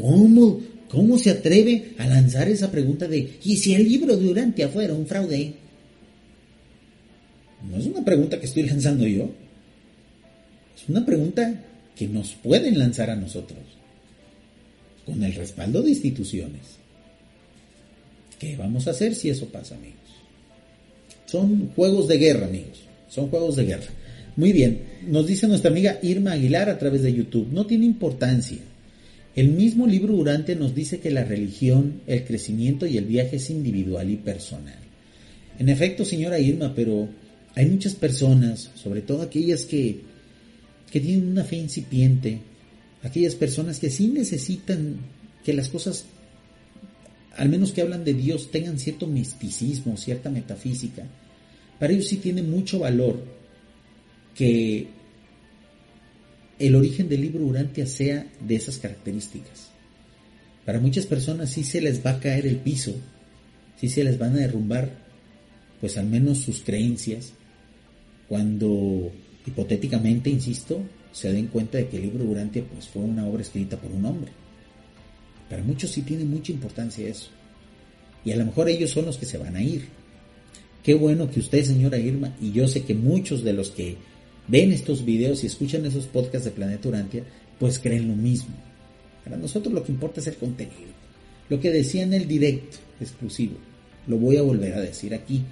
[0.00, 4.68] ¿Cómo, ¿Cómo se atreve a lanzar esa pregunta de, ¿y si el libro de Urantia
[4.68, 5.54] fuera un fraude?
[7.68, 9.30] No es una pregunta que estoy lanzando yo.
[10.76, 11.62] Es una pregunta
[11.94, 13.60] que nos pueden lanzar a nosotros,
[15.04, 16.62] con el respaldo de instituciones.
[18.38, 19.98] ¿Qué vamos a hacer si eso pasa, amigos?
[21.26, 22.80] Son juegos de guerra, amigos.
[23.08, 23.92] Son juegos de guerra.
[24.36, 27.48] Muy bien, nos dice nuestra amiga Irma Aguilar a través de YouTube.
[27.52, 28.58] No tiene importancia.
[29.36, 33.50] El mismo libro Durante nos dice que la religión, el crecimiento y el viaje es
[33.50, 34.78] individual y personal.
[35.58, 37.08] En efecto, señora Irma, pero
[37.54, 40.00] hay muchas personas, sobre todo aquellas que,
[40.90, 42.40] que tienen una fe incipiente,
[43.02, 44.96] aquellas personas que sí necesitan
[45.44, 46.04] que las cosas
[47.36, 51.06] al menos que hablan de Dios, tengan cierto misticismo, cierta metafísica,
[51.78, 53.24] para ellos sí tiene mucho valor
[54.34, 54.88] que
[56.60, 59.70] el origen del libro Urantia sea de esas características.
[60.66, 62.94] Para muchas personas sí se les va a caer el piso,
[63.80, 64.90] sí se les van a derrumbar,
[65.80, 67.32] pues al menos sus creencias,
[68.28, 69.10] cuando
[69.46, 70.82] hipotéticamente, insisto,
[71.12, 74.04] se den cuenta de que el libro Urantia pues, fue una obra escrita por un
[74.04, 74.30] hombre.
[75.48, 77.30] Para muchos sí tiene mucha importancia eso.
[78.22, 79.88] Y a lo mejor ellos son los que se van a ir.
[80.82, 83.96] Qué bueno que usted, señora Irma, y yo sé que muchos de los que
[84.48, 87.24] ven estos videos y escuchan esos podcasts de Planeta Urantia,
[87.58, 88.54] pues creen lo mismo.
[89.24, 90.90] Para nosotros lo que importa es el contenido.
[91.48, 93.56] Lo que decía en el directo exclusivo,
[94.06, 95.42] lo voy a volver a decir aquí.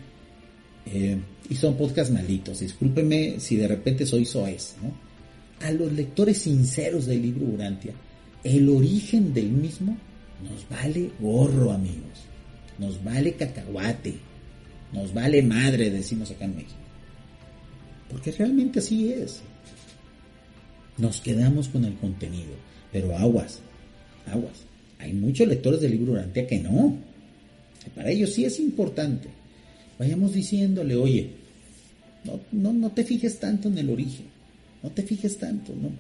[0.87, 1.19] Eh,
[1.51, 2.61] y son podcasts malditos.
[2.61, 4.93] Discúlpeme si de repente soy soez, ¿no?
[5.67, 7.93] A los lectores sinceros del libro Urantia,
[8.45, 9.97] el origen del mismo
[10.43, 12.27] nos vale gorro, amigos.
[12.79, 14.15] Nos vale cacahuate.
[14.93, 16.78] Nos vale madre, decimos acá en México.
[18.11, 19.41] Porque realmente así es.
[20.97, 22.53] Nos quedamos con el contenido.
[22.93, 23.61] Pero aguas,
[24.27, 24.65] aguas.
[24.99, 26.97] Hay muchos lectores del libro Urantia que no.
[27.95, 29.29] para ellos sí es importante.
[29.99, 31.31] Vayamos diciéndole, oye,
[32.25, 34.27] no, no, no te fijes tanto en el origen.
[34.83, 35.91] No te fijes tanto, no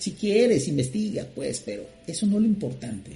[0.00, 3.10] si quieres, investiga, pues, pero eso no es lo importante.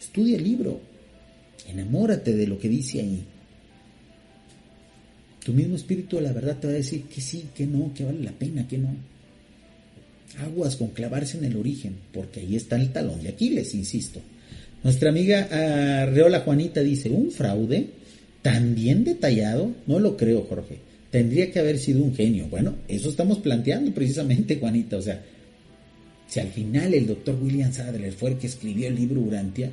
[0.00, 0.80] Estudia el libro,
[1.68, 3.24] enamórate de lo que dice ahí.
[5.44, 8.22] Tu mismo espíritu la verdad te va a decir que sí, que no, que vale
[8.22, 8.88] la pena, que no.
[10.40, 14.20] Aguas con clavarse en el origen, porque ahí está el talón de Aquiles, insisto.
[14.82, 17.88] Nuestra amiga Reola Juanita dice, un fraude
[18.42, 20.78] tan bien detallado, no lo creo, Jorge.
[21.10, 22.48] Tendría que haber sido un genio.
[22.48, 24.96] Bueno, eso estamos planteando precisamente, Juanita.
[24.96, 25.22] O sea,
[26.26, 29.70] si al final el doctor William Sadler fue el que escribió el libro Urantia,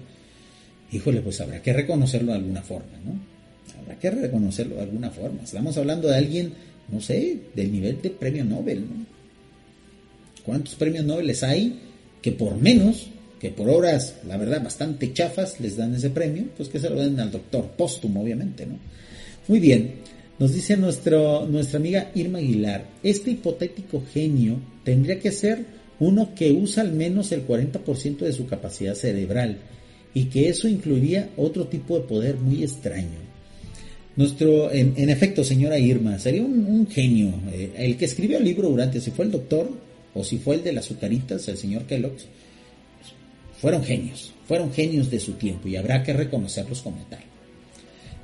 [0.91, 3.30] híjole, pues habrá que reconocerlo de alguna forma, ¿no?
[3.79, 5.43] Habrá que reconocerlo de alguna forma.
[5.43, 6.53] Estamos hablando de alguien,
[6.91, 9.05] no sé, del nivel de premio Nobel, ¿no?
[10.43, 11.79] ¿Cuántos premios Nobel hay
[12.21, 13.07] que por menos,
[13.39, 16.45] que por obras, la verdad, bastante chafas, les dan ese premio?
[16.57, 18.77] Pues que se lo den al doctor póstumo, obviamente, ¿no?
[19.47, 19.95] Muy bien,
[20.39, 25.65] nos dice nuestro, nuestra amiga Irma Aguilar, este hipotético genio tendría que ser
[25.99, 29.59] uno que usa al menos el 40% de su capacidad cerebral
[30.15, 33.30] y que eso incluiría otro tipo de poder muy extraño.
[34.15, 37.33] Nuestro, en, efecto, señora Irma, sería un, genio.
[37.51, 39.69] Eh, el que escribió el libro durante, si fue el doctor
[40.13, 42.17] o si fue el de las azucaritas, el señor Kellogg,
[43.61, 47.21] fueron genios, fueron genios de su tiempo y habrá que reconocerlos como tal.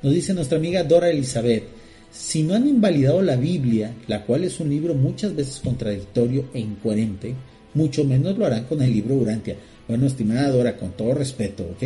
[0.02, 1.64] Nos dice nuestra amiga Dora Elizabeth,
[2.10, 6.60] si no han invalidado la Biblia, la cual es un libro muchas veces contradictorio e
[6.60, 7.34] incoherente,
[7.74, 9.56] mucho menos lo harán con el libro Urantia.
[9.86, 11.82] Bueno, estimada Dora, con todo respeto, ¿ok?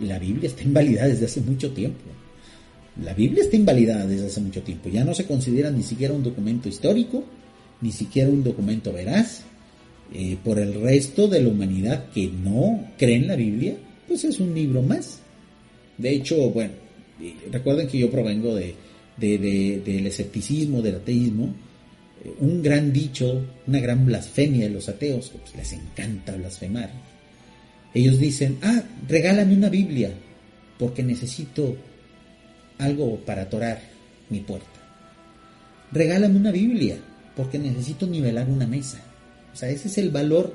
[0.00, 2.00] La Biblia está invalidada desde hace mucho tiempo.
[3.00, 4.88] La Biblia está invalidada desde hace mucho tiempo.
[4.90, 7.24] Ya no se considera ni siquiera un documento histórico,
[7.80, 9.44] ni siquiera un documento veraz.
[10.14, 13.76] Eh, por el resto de la humanidad que no cree en la Biblia,
[14.06, 15.20] pues es un libro más.
[15.96, 16.74] De hecho, bueno,
[17.18, 18.74] eh, recuerden que yo provengo de,
[19.16, 21.54] del escepticismo, del ateísmo.
[22.22, 26.90] Eh, un gran dicho, una gran blasfemia de los ateos, que pues les encanta blasfemar.
[27.94, 30.12] Ellos dicen, ah, regálame una Biblia,
[30.78, 31.74] porque necesito
[32.78, 33.80] algo para atorar
[34.30, 34.66] mi puerta.
[35.92, 36.96] Regálame una Biblia,
[37.36, 38.98] porque necesito nivelar una mesa.
[39.52, 40.54] O sea, ese es el valor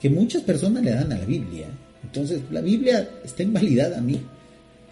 [0.00, 1.66] que muchas personas le dan a la Biblia.
[2.02, 4.20] Entonces, la Biblia está invalidada a mí.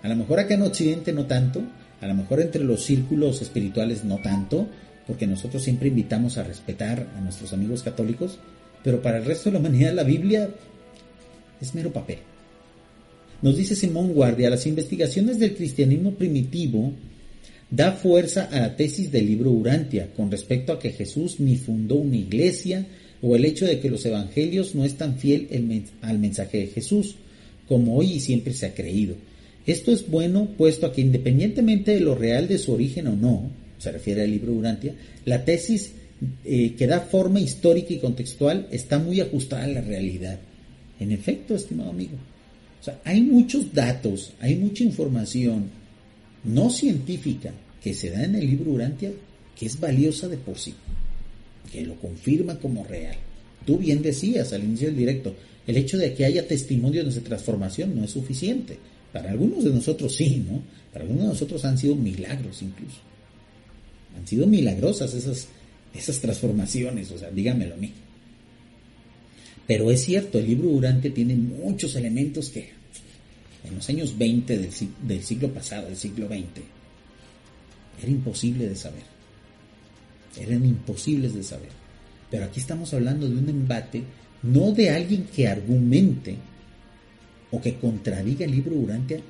[0.02, 1.62] A lo mejor acá en Occidente no tanto,
[2.00, 4.68] a lo mejor entre los círculos espirituales no tanto,
[5.06, 8.38] porque nosotros siempre invitamos a respetar a nuestros amigos católicos,
[8.82, 10.48] pero para el resto de la humanidad la Biblia
[11.60, 12.18] es mero papel.
[13.42, 16.92] Nos dice Simón Guardia, las investigaciones del cristianismo primitivo
[17.70, 21.94] da fuerza a la tesis del libro Urantia con respecto a que Jesús ni fundó
[21.94, 22.86] una iglesia
[23.22, 25.48] o el hecho de que los evangelios no están fiel
[26.02, 27.16] al mensaje de Jesús,
[27.66, 29.14] como hoy y siempre se ha creído.
[29.66, 33.50] Esto es bueno puesto a que independientemente de lo real de su origen o no,
[33.78, 35.92] se refiere al libro Urantia, la tesis
[36.44, 40.38] eh, que da forma histórica y contextual está muy ajustada a la realidad.
[40.98, 42.18] En efecto, estimado amigo,
[42.80, 45.70] o sea, hay muchos datos, hay mucha información
[46.44, 47.52] no científica
[47.82, 49.12] que se da en el libro Urantia
[49.58, 50.72] que es valiosa de por sí,
[51.70, 53.16] que lo confirma como real.
[53.66, 55.34] Tú bien decías al inicio del directo,
[55.66, 58.78] el hecho de que haya testimonios de transformación no es suficiente.
[59.12, 60.62] Para algunos de nosotros sí, ¿no?
[60.92, 62.96] Para algunos de nosotros han sido milagros incluso.
[64.16, 65.48] Han sido milagrosas esas,
[65.94, 67.92] esas transformaciones, o sea, dígamelo a mí.
[69.70, 72.70] Pero es cierto, el libro Durante tiene muchos elementos que
[73.62, 76.64] en los años 20 del, siglo pasado, del siglo XX,
[78.02, 79.04] era imposible de saber.
[80.36, 81.68] Eran imposibles de saber.
[82.32, 84.02] Pero aquí estamos hablando de un embate,
[84.42, 86.34] no de alguien que argumente
[87.52, 89.22] o que contradiga el libro Durante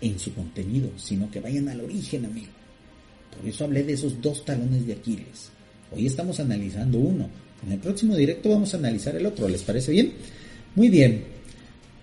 [0.00, 2.52] en su contenido, sino que vayan al origen, amigo.
[3.36, 5.50] Por eso hablé de esos dos talones de Aquiles.
[5.90, 7.28] Hoy estamos analizando uno,
[7.66, 10.12] en el próximo directo vamos a analizar el otro, ¿les parece bien?
[10.74, 11.24] Muy bien.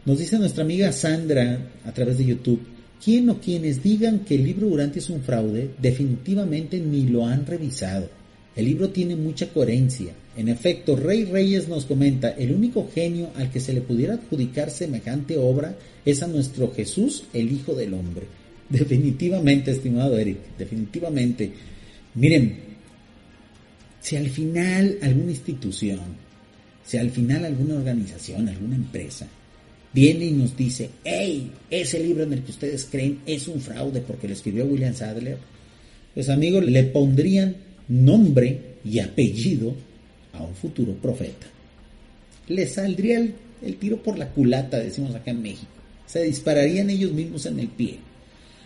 [0.05, 2.61] Nos dice nuestra amiga Sandra a través de YouTube,
[3.03, 7.45] ¿quién o quienes digan que el libro Durante es un fraude, definitivamente ni lo han
[7.45, 8.09] revisado.
[8.55, 10.13] El libro tiene mucha coherencia.
[10.35, 14.69] En efecto, Rey Reyes nos comenta, el único genio al que se le pudiera adjudicar
[14.69, 18.25] semejante obra es a nuestro Jesús, el Hijo del Hombre.
[18.69, 21.51] Definitivamente, estimado Eric, definitivamente.
[22.15, 22.68] Miren,
[24.01, 25.99] si al final alguna institución,
[26.85, 29.27] si al final alguna organización, alguna empresa,
[29.93, 34.01] viene y nos dice, hey, ese libro en el que ustedes creen es un fraude
[34.01, 35.37] porque lo escribió William Sadler,
[36.13, 37.55] pues amigos, le pondrían
[37.87, 39.75] nombre y apellido
[40.33, 41.47] a un futuro profeta.
[42.47, 45.71] Le saldría el, el tiro por la culata, decimos acá en México.
[46.07, 47.97] Se dispararían ellos mismos en el pie.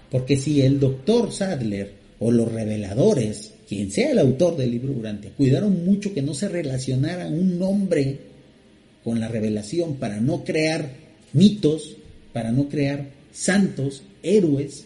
[0.09, 5.29] Porque si el doctor Sadler o los reveladores quien sea el autor del libro Durante,
[5.29, 8.19] cuidaron mucho que no se relacionara un nombre
[9.03, 10.89] con la revelación para no crear
[11.33, 11.97] mitos,
[12.31, 14.85] para no crear santos, héroes.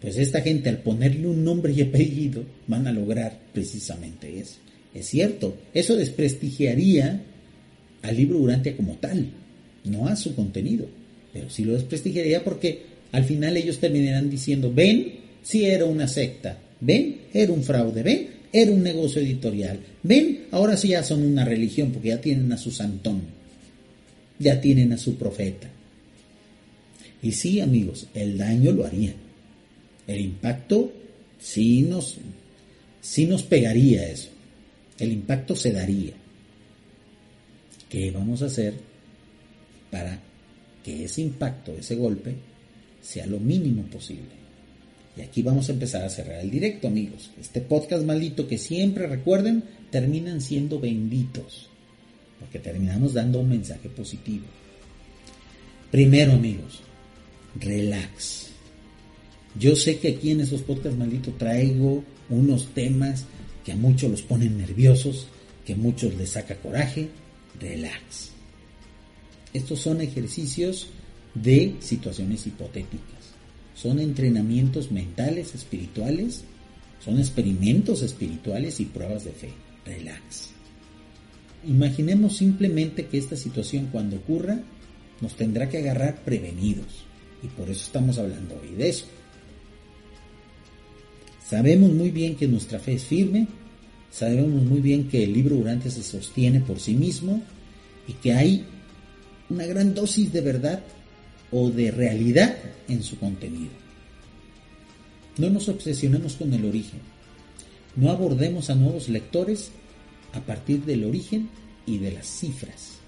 [0.00, 4.56] Pues esta gente al ponerle un nombre y apellido van a lograr precisamente eso.
[4.94, 7.22] Es cierto, eso desprestigiaría
[8.02, 9.26] al libro Urantia como tal,
[9.84, 10.86] no a su contenido,
[11.32, 12.82] pero sí lo desprestigiaría porque
[13.12, 18.28] al final ellos terminarán diciendo, ven, si era una secta, ven, era un fraude, ven,
[18.52, 22.58] era un negocio editorial, ven, ahora sí ya son una religión porque ya tienen a
[22.58, 23.22] su santón,
[24.38, 25.68] ya tienen a su profeta.
[27.22, 29.14] Y sí, amigos, el daño lo harían.
[30.06, 30.92] El impacto
[31.40, 32.16] sí nos,
[33.00, 34.28] sí nos pegaría eso.
[34.98, 36.12] El impacto se daría.
[37.88, 38.74] ¿Qué vamos a hacer
[39.90, 40.20] para
[40.84, 42.34] que ese impacto, ese golpe,
[43.00, 44.43] sea lo mínimo posible?
[45.16, 47.30] Y aquí vamos a empezar a cerrar el directo, amigos.
[47.40, 51.68] Este podcast maldito que siempre recuerden, terminan siendo benditos,
[52.40, 54.44] porque terminamos dando un mensaje positivo.
[55.90, 56.80] Primero, amigos,
[57.60, 58.48] relax.
[59.56, 63.24] Yo sé que aquí en esos podcasts malditos traigo unos temas
[63.64, 65.28] que a muchos los ponen nerviosos,
[65.64, 67.08] que a muchos les saca coraje.
[67.60, 68.30] Relax.
[69.52, 70.88] Estos son ejercicios
[71.34, 73.13] de situaciones hipotéticas.
[73.74, 76.44] Son entrenamientos mentales, espirituales,
[77.04, 79.50] son experimentos espirituales y pruebas de fe.
[79.84, 80.50] Relax.
[81.66, 84.60] Imaginemos simplemente que esta situación cuando ocurra
[85.20, 87.04] nos tendrá que agarrar prevenidos.
[87.42, 89.06] Y por eso estamos hablando hoy de eso.
[91.48, 93.46] Sabemos muy bien que nuestra fe es firme,
[94.10, 97.42] sabemos muy bien que el libro Durante se sostiene por sí mismo
[98.08, 98.64] y que hay
[99.50, 100.82] una gran dosis de verdad
[101.54, 102.56] o de realidad
[102.88, 103.70] en su contenido.
[105.38, 107.00] No nos obsesionemos con el origen.
[107.96, 109.70] No abordemos a nuevos lectores
[110.32, 111.48] a partir del origen
[111.86, 112.98] y de las cifras.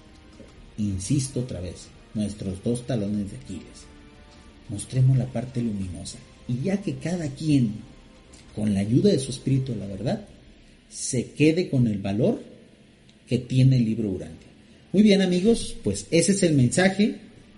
[0.77, 3.87] Insisto otra vez, nuestros dos talones de Aquiles
[4.69, 6.17] mostremos la parte luminosa.
[6.47, 7.73] Y ya que cada quien,
[8.55, 10.25] con la ayuda de su espíritu la verdad,
[10.89, 12.41] se quede con el valor
[13.27, 14.47] que tiene el libro Urantia.
[14.93, 17.15] Muy bien amigos, pues ese es el mensaje.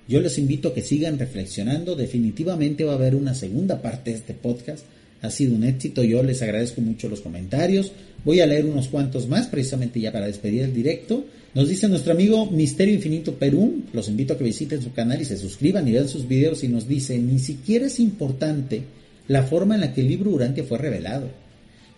[0.09, 1.95] Yo les invito a que sigan reflexionando.
[1.95, 4.83] Definitivamente va a haber una segunda parte de este podcast.
[5.21, 6.03] Ha sido un éxito.
[6.03, 7.91] Yo les agradezco mucho los comentarios.
[8.25, 11.25] Voy a leer unos cuantos más, precisamente ya para despedir el directo.
[11.53, 15.25] Nos dice nuestro amigo Misterio Infinito Perú, los invito a que visiten su canal y
[15.25, 18.83] se suscriban y vean sus videos y nos dice, ni siquiera es importante
[19.27, 21.27] la forma en la que el libro Urantia fue revelado.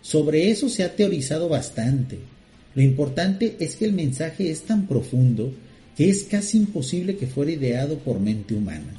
[0.02, 2.18] Sobre eso se ha teorizado bastante.
[2.74, 5.52] Lo importante es que el mensaje es tan profundo
[5.96, 8.94] que es casi imposible que fuera ideado por mente humana.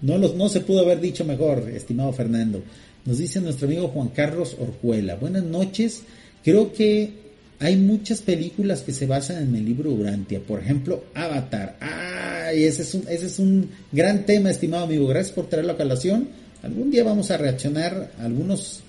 [0.00, 2.62] No, los, no se pudo haber dicho mejor, estimado Fernando.
[3.04, 5.16] Nos dice nuestro amigo Juan Carlos Orjuela.
[5.16, 6.02] Buenas noches.
[6.44, 7.28] Creo que
[7.58, 11.76] hay muchas películas que se basan en el libro Urantia, por ejemplo, Avatar.
[11.80, 12.64] ¡Ay!
[12.64, 15.06] Ese es un, ese es un gran tema, estimado amigo.
[15.08, 16.28] Gracias por traerlo a colación.
[16.62, 18.82] Algún día vamos a reaccionar a algunos,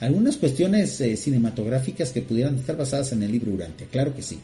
[0.00, 3.86] algunas cuestiones eh, cinematográficas que pudieran estar basadas en el libro Urantia.
[3.90, 4.38] Claro que sí.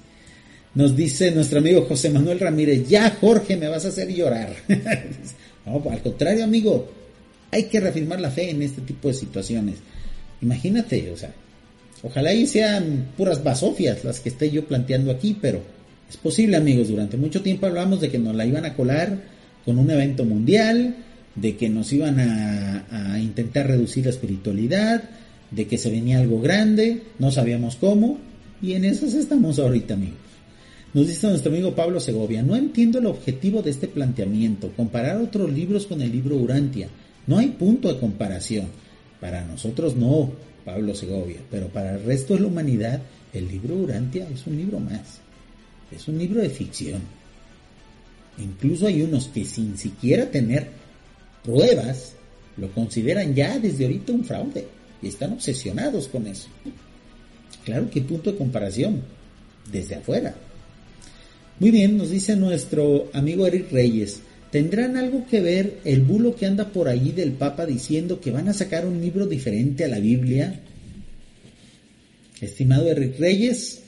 [0.74, 4.54] Nos dice nuestro amigo José Manuel Ramírez, ya Jorge, me vas a hacer llorar.
[5.66, 6.90] al contrario, amigo,
[7.50, 9.76] hay que reafirmar la fe en este tipo de situaciones.
[10.40, 11.32] Imagínate, o sea,
[12.02, 15.62] Ojalá y sean puras basofias las que esté yo planteando aquí, pero
[16.10, 16.88] es posible, amigos.
[16.88, 19.22] Durante mucho tiempo hablamos de que nos la iban a colar
[19.64, 20.96] con un evento mundial,
[21.36, 25.04] de que nos iban a, intentar reducir la espiritualidad,
[25.50, 28.18] de que se venía algo grande, no sabíamos cómo,
[28.60, 30.18] y en eso estamos ahorita, amigos.
[30.94, 35.51] Nos dice nuestro amigo Pablo Segovia, no entiendo el objetivo de este planteamiento, comparar otros
[35.51, 36.89] libros con el libro Urantia.
[37.27, 38.66] No hay punto de comparación.
[39.19, 40.31] Para nosotros no,
[40.64, 43.01] Pablo Segovia, pero para el resto de la humanidad
[43.32, 45.20] el libro Urantia es un libro más,
[45.90, 47.01] es un libro de ficción.
[48.39, 50.69] Incluso hay unos que sin siquiera tener
[51.43, 52.14] pruebas
[52.56, 54.66] lo consideran ya desde ahorita un fraude
[55.01, 56.48] y están obsesionados con eso.
[57.64, 59.02] Claro que punto de comparación,
[59.70, 60.35] desde afuera.
[61.58, 64.20] Muy bien, nos dice nuestro amigo Eric Reyes,
[64.52, 68.50] ¿Tendrán algo que ver el bulo que anda por ahí del Papa diciendo que van
[68.50, 70.60] a sacar un libro diferente a la Biblia?
[72.38, 73.80] Estimado Eric Reyes,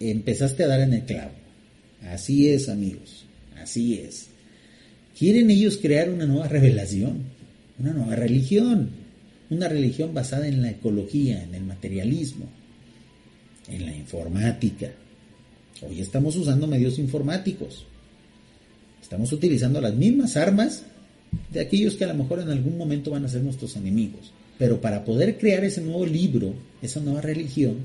[0.00, 1.32] empezaste a dar en el clavo.
[2.02, 3.24] Así es, amigos,
[3.56, 4.26] así es.
[5.18, 7.22] Quieren ellos crear una nueva revelación,
[7.78, 8.90] una nueva religión,
[9.48, 12.44] una religión basada en la ecología, en el materialismo,
[13.66, 14.90] en la informática.
[15.82, 17.86] Hoy estamos usando medios informáticos
[19.08, 20.82] Estamos utilizando las mismas armas
[21.50, 24.32] de aquellos que a lo mejor en algún momento van a ser nuestros enemigos.
[24.58, 26.52] Pero para poder crear ese nuevo libro,
[26.82, 27.76] esa nueva religión,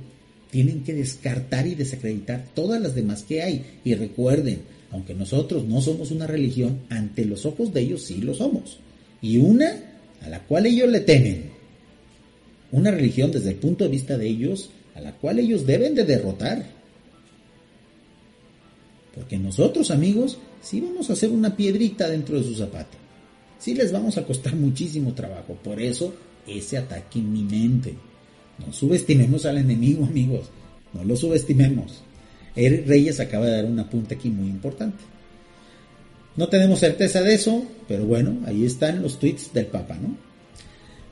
[0.52, 3.80] tienen que descartar y desacreditar todas las demás que hay.
[3.86, 8.34] Y recuerden, aunque nosotros no somos una religión, ante los ojos de ellos sí lo
[8.34, 8.80] somos.
[9.22, 9.72] Y una
[10.22, 11.52] a la cual ellos le temen,
[12.74, 16.04] una religión desde el punto de vista de ellos, a la cual ellos deben de
[16.04, 16.66] derrotar.
[19.14, 22.98] Porque nosotros, amigos, sí vamos a hacer una piedrita dentro de su zapato.
[23.60, 25.58] Sí les vamos a costar muchísimo trabajo.
[25.64, 26.14] Por eso,
[26.48, 27.94] ese ataque inminente.
[28.60, 30.50] No subestimemos al enemigo, amigos.
[30.94, 32.02] No lo subestimemos.
[32.56, 35.04] Eric Reyes acaba de dar un apunte aquí muy importante.
[36.36, 40.16] No tenemos certeza de eso, pero bueno, ahí están los tweets del Papa, ¿no?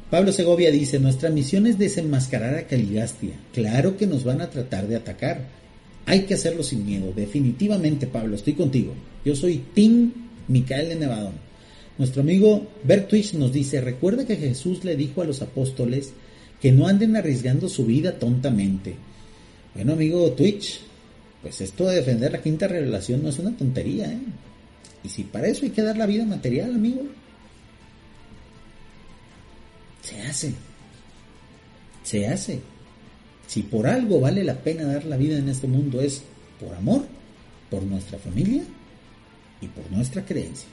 [0.09, 3.33] Pablo Segovia dice, nuestra misión es desenmascarar a Caligastia.
[3.53, 5.45] Claro que nos van a tratar de atacar.
[6.05, 7.13] Hay que hacerlo sin miedo.
[7.15, 8.93] Definitivamente, Pablo, estoy contigo.
[9.23, 10.11] Yo soy Tim
[10.47, 11.33] Micael de Nevadón.
[11.97, 16.13] Nuestro amigo Bertwich nos dice, recuerda que Jesús le dijo a los apóstoles
[16.59, 18.95] que no anden arriesgando su vida tontamente.
[19.75, 20.81] Bueno, amigo Twitch,
[21.41, 24.19] pues esto de defender la quinta revelación no es una tontería, ¿eh?
[25.03, 27.01] Y si para eso hay que dar la vida material, amigo,
[30.01, 30.53] se hace.
[32.03, 32.59] Se hace.
[33.51, 36.23] Si por algo vale la pena dar la vida en este mundo es
[36.57, 37.03] por amor,
[37.69, 38.63] por nuestra familia
[39.59, 40.69] y por nuestra creencia.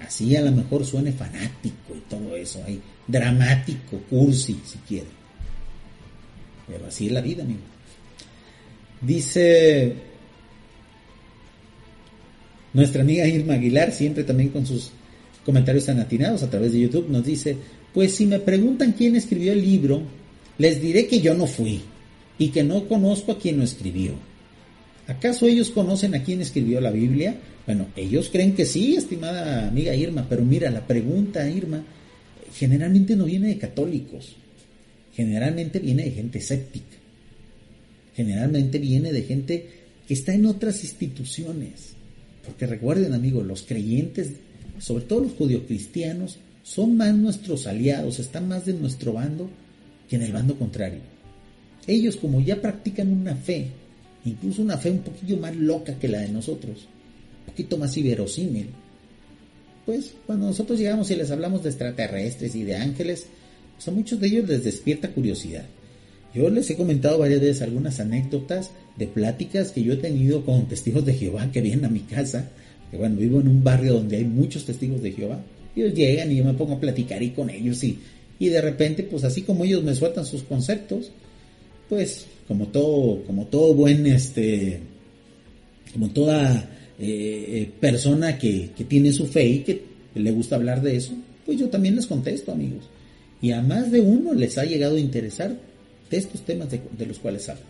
[0.00, 5.08] Así a lo mejor suene fanático y todo eso, ahí, dramático, cursi, si quiere.
[6.68, 7.58] Pero así es la vida, amigo.
[9.00, 9.92] Dice
[12.74, 14.92] nuestra amiga Irma Aguilar, siempre también con sus
[15.44, 17.56] comentarios anatinados a través de YouTube, nos dice,
[17.92, 20.02] pues si me preguntan quién escribió el libro,
[20.58, 21.80] les diré que yo no fui
[22.38, 24.12] y que no conozco a quien lo escribió.
[25.06, 27.36] ¿Acaso ellos conocen a quién escribió la Biblia?
[27.66, 31.84] Bueno, ellos creen que sí, estimada amiga Irma, pero mira, la pregunta, Irma,
[32.54, 34.36] generalmente no viene de católicos,
[35.14, 36.96] generalmente viene de gente escéptica,
[38.14, 39.68] generalmente viene de gente
[40.06, 41.94] que está en otras instituciones.
[42.44, 44.30] Porque recuerden, amigos, los creyentes,
[44.78, 49.50] sobre todo los judio-cristianos, son más nuestros aliados, están más de nuestro bando
[50.08, 51.00] que en el bando contrario.
[51.86, 53.68] Ellos como ya practican una fe,
[54.24, 56.88] incluso una fe un poquillo más loca que la de nosotros,
[57.40, 58.68] un poquito más inverosímil,
[59.84, 63.26] pues cuando nosotros llegamos y les hablamos de extraterrestres y de ángeles,
[63.74, 65.64] pues a muchos de ellos les despierta curiosidad.
[66.34, 70.66] Yo les he comentado varias veces algunas anécdotas de pláticas que yo he tenido con
[70.66, 72.50] testigos de Jehová que vienen a mi casa,
[72.90, 75.40] que bueno, vivo en un barrio donde hay muchos testigos de Jehová,
[75.76, 77.98] ellos llegan y yo me pongo a platicar y con ellos y,
[78.38, 81.10] y de repente, pues así como ellos me sueltan sus conceptos,
[81.88, 84.80] pues como todo, como todo buen, este,
[85.92, 86.68] como toda
[86.98, 89.82] eh, eh, persona que, que tiene su fe y que
[90.14, 91.12] le gusta hablar de eso,
[91.44, 92.84] pues yo también les contesto, amigos.
[93.40, 95.56] Y a más de uno les ha llegado a interesar
[96.10, 97.64] de estos temas de, los cuales hablo.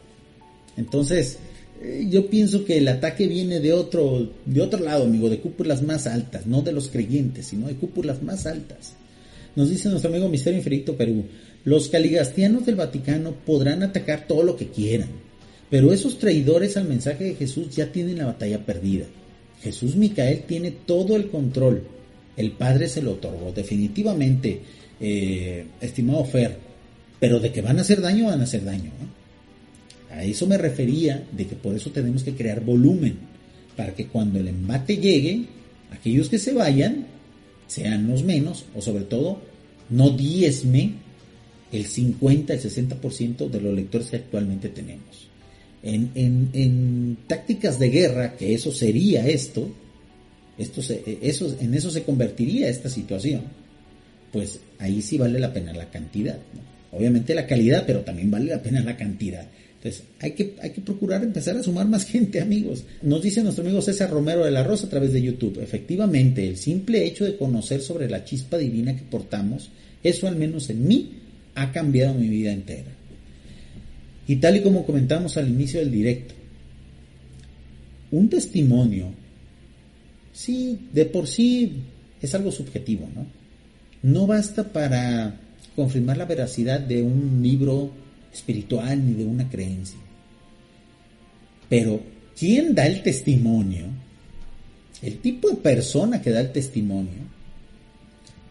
[0.77, 1.39] Entonces,
[1.83, 5.83] eh, yo pienso que el ataque viene de otro, de otro lado, amigo, de cúpulas
[5.83, 8.95] más altas, no de los creyentes, sino de cúpulas más altas.
[9.57, 11.25] Nos dice nuestro amigo Misterio Infinito Perú,
[11.65, 15.09] los caligastianos del Vaticano podrán atacar todo lo que quieran,
[15.71, 19.07] pero esos traidores al mensaje de Jesús ya tienen la batalla perdida.
[19.63, 21.85] Jesús Micael tiene todo el control.
[22.37, 23.51] El Padre se lo otorgó.
[23.51, 24.61] Definitivamente,
[25.01, 26.59] eh, estimado Fer,
[27.19, 28.91] pero de que van a hacer daño, van a hacer daño.
[30.11, 33.17] A eso me refería de que por eso tenemos que crear volumen,
[33.75, 35.47] para que cuando el embate llegue,
[35.91, 37.16] aquellos que se vayan
[37.67, 39.41] sean los menos, o sobre todo,
[39.91, 40.95] no diezme
[41.73, 45.29] el 50, el 60% de los lectores que actualmente tenemos.
[45.83, 49.69] En, en, en, tácticas de guerra, que eso sería esto,
[50.59, 53.43] esto se, eso, en eso se convertiría esta situación,
[54.33, 56.39] pues ahí sí vale la pena la cantidad.
[56.93, 59.47] Obviamente la calidad, pero también vale la pena la cantidad.
[60.21, 62.85] Hay que, hay que procurar empezar a sumar más gente, amigos.
[63.03, 65.61] Nos dice nuestro amigo César Romero de la Rosa a través de YouTube.
[65.63, 69.71] Efectivamente, el simple hecho de conocer sobre la chispa divina que portamos,
[70.03, 71.13] eso al menos en mí,
[71.55, 72.91] ha cambiado mi vida entera.
[74.29, 76.35] Y tal y como comentamos al inicio del directo,
[78.11, 79.13] un testimonio,
[80.33, 81.83] sí, de por sí
[82.21, 83.27] es algo subjetivo, ¿no?
[84.03, 85.41] No basta para
[85.75, 87.91] confirmar la veracidad de un libro
[88.37, 89.99] espiritual ni de una creencia.
[91.69, 92.01] Pero,
[92.39, 93.87] ¿quién da el testimonio?
[95.03, 97.23] El tipo de persona que da el testimonio,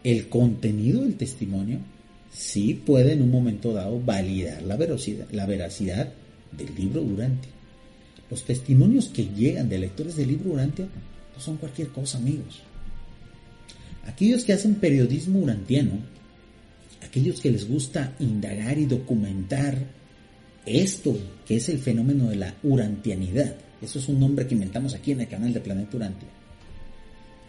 [0.04, 1.78] el contenido del testimonio,
[2.30, 6.12] sí puede en un momento dado validar la veracidad, la veracidad
[6.52, 7.48] del libro Durante.
[8.30, 12.62] Los testimonios que llegan de lectores del libro Durante no son cualquier cosa, amigos.
[14.04, 15.98] Aquellos que hacen periodismo urantiano,
[17.06, 19.78] aquellos que les gusta indagar y documentar
[20.66, 21.16] esto
[21.46, 23.56] que es el fenómeno de la urantianidad.
[23.80, 26.28] Eso es un nombre que inventamos aquí en el canal de Planeta Urantia.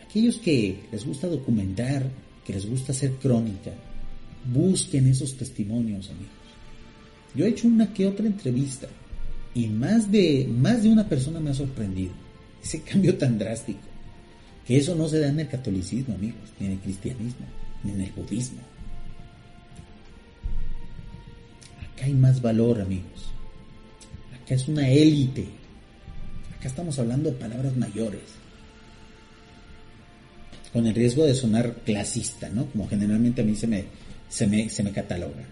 [0.07, 2.09] Aquellos que les gusta documentar
[2.45, 3.71] que les gusta hacer crónica,
[4.53, 6.31] busquen esos testimonios, amigos.
[7.35, 8.88] Yo he hecho una que otra entrevista
[9.53, 12.13] y más de, más de una persona me ha sorprendido.
[12.63, 13.79] Ese cambio tan drástico.
[14.65, 17.45] Que eso no se da en el catolicismo, amigos, ni en el cristianismo,
[17.84, 18.59] ni en el budismo.
[21.97, 23.31] Acá hay más valor, amigos.
[24.43, 25.45] Acá es una élite.
[26.55, 28.21] Acá estamos hablando de palabras mayores.
[30.71, 32.67] Con el riesgo de sonar clasista, ¿no?
[32.67, 33.85] Como generalmente a mí se me,
[34.29, 35.43] se me, se me cataloga.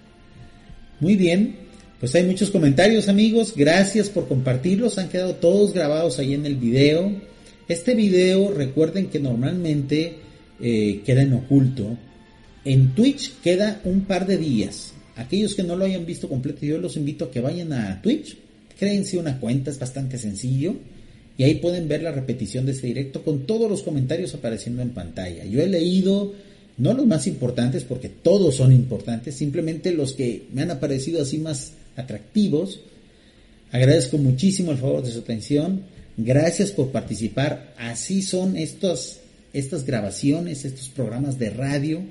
[0.99, 1.55] Muy bien,
[1.99, 6.57] pues hay muchos comentarios amigos, gracias por compartirlos, han quedado todos grabados ahí en el
[6.57, 7.11] video.
[7.67, 10.19] Este video recuerden que normalmente
[10.61, 11.97] eh, queda en oculto.
[12.63, 14.94] En Twitch queda un par de días.
[15.15, 18.37] Aquellos que no lo hayan visto completo, yo los invito a que vayan a Twitch,
[18.77, 20.75] créense una cuenta, es bastante sencillo.
[21.37, 24.91] Y ahí pueden ver la repetición de ese directo con todos los comentarios apareciendo en
[24.91, 25.43] pantalla.
[25.45, 26.33] Yo he leído
[26.77, 31.37] no los más importantes porque todos son importantes, simplemente los que me han aparecido así
[31.37, 32.79] más atractivos.
[33.71, 35.81] Agradezco muchísimo el favor de su atención.
[36.17, 37.73] Gracias por participar.
[37.77, 39.19] Así son estas
[39.85, 42.01] grabaciones, estos programas de radio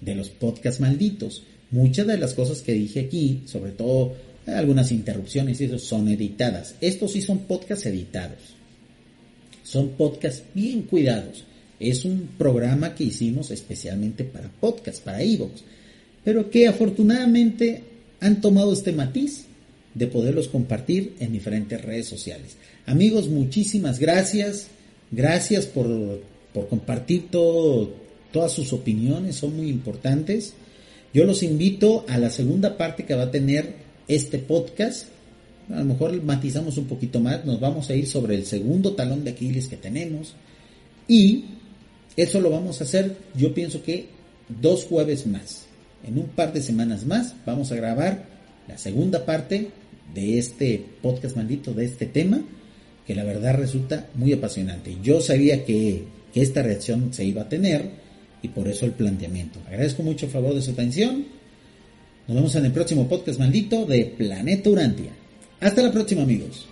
[0.00, 1.42] de los podcasts malditos.
[1.74, 4.14] Muchas de las cosas que dije aquí, sobre todo
[4.46, 6.76] algunas interrupciones y eso, son editadas.
[6.80, 8.38] Estos sí son podcasts editados.
[9.64, 11.42] Son podcasts bien cuidados.
[11.80, 15.62] Es un programa que hicimos especialmente para podcasts, para iVoox,
[16.22, 17.82] pero que afortunadamente
[18.20, 19.46] han tomado este matiz
[19.94, 22.56] de poderlos compartir en diferentes redes sociales.
[22.86, 24.68] Amigos, muchísimas gracias.
[25.10, 26.22] Gracias por,
[26.52, 30.54] por compartir todas sus opiniones, son muy importantes.
[31.14, 33.76] Yo los invito a la segunda parte que va a tener
[34.08, 35.06] este podcast.
[35.70, 39.22] A lo mejor matizamos un poquito más, nos vamos a ir sobre el segundo talón
[39.22, 40.34] de Aquiles que tenemos.
[41.06, 41.44] Y
[42.16, 44.08] eso lo vamos a hacer, yo pienso que
[44.48, 45.66] dos jueves más
[46.04, 48.24] en un par de semanas más vamos a grabar
[48.66, 49.70] la segunda parte
[50.12, 52.42] de este podcast maldito, de este tema,
[53.06, 54.96] que la verdad resulta muy apasionante.
[55.00, 58.03] Yo sabía que, que esta reacción se iba a tener
[58.44, 59.58] y por eso el planteamiento.
[59.66, 61.24] Agradezco mucho el favor de su atención.
[62.28, 65.12] Nos vemos en el próximo podcast maldito de Planeta Urantia.
[65.60, 66.66] Hasta la próxima amigos.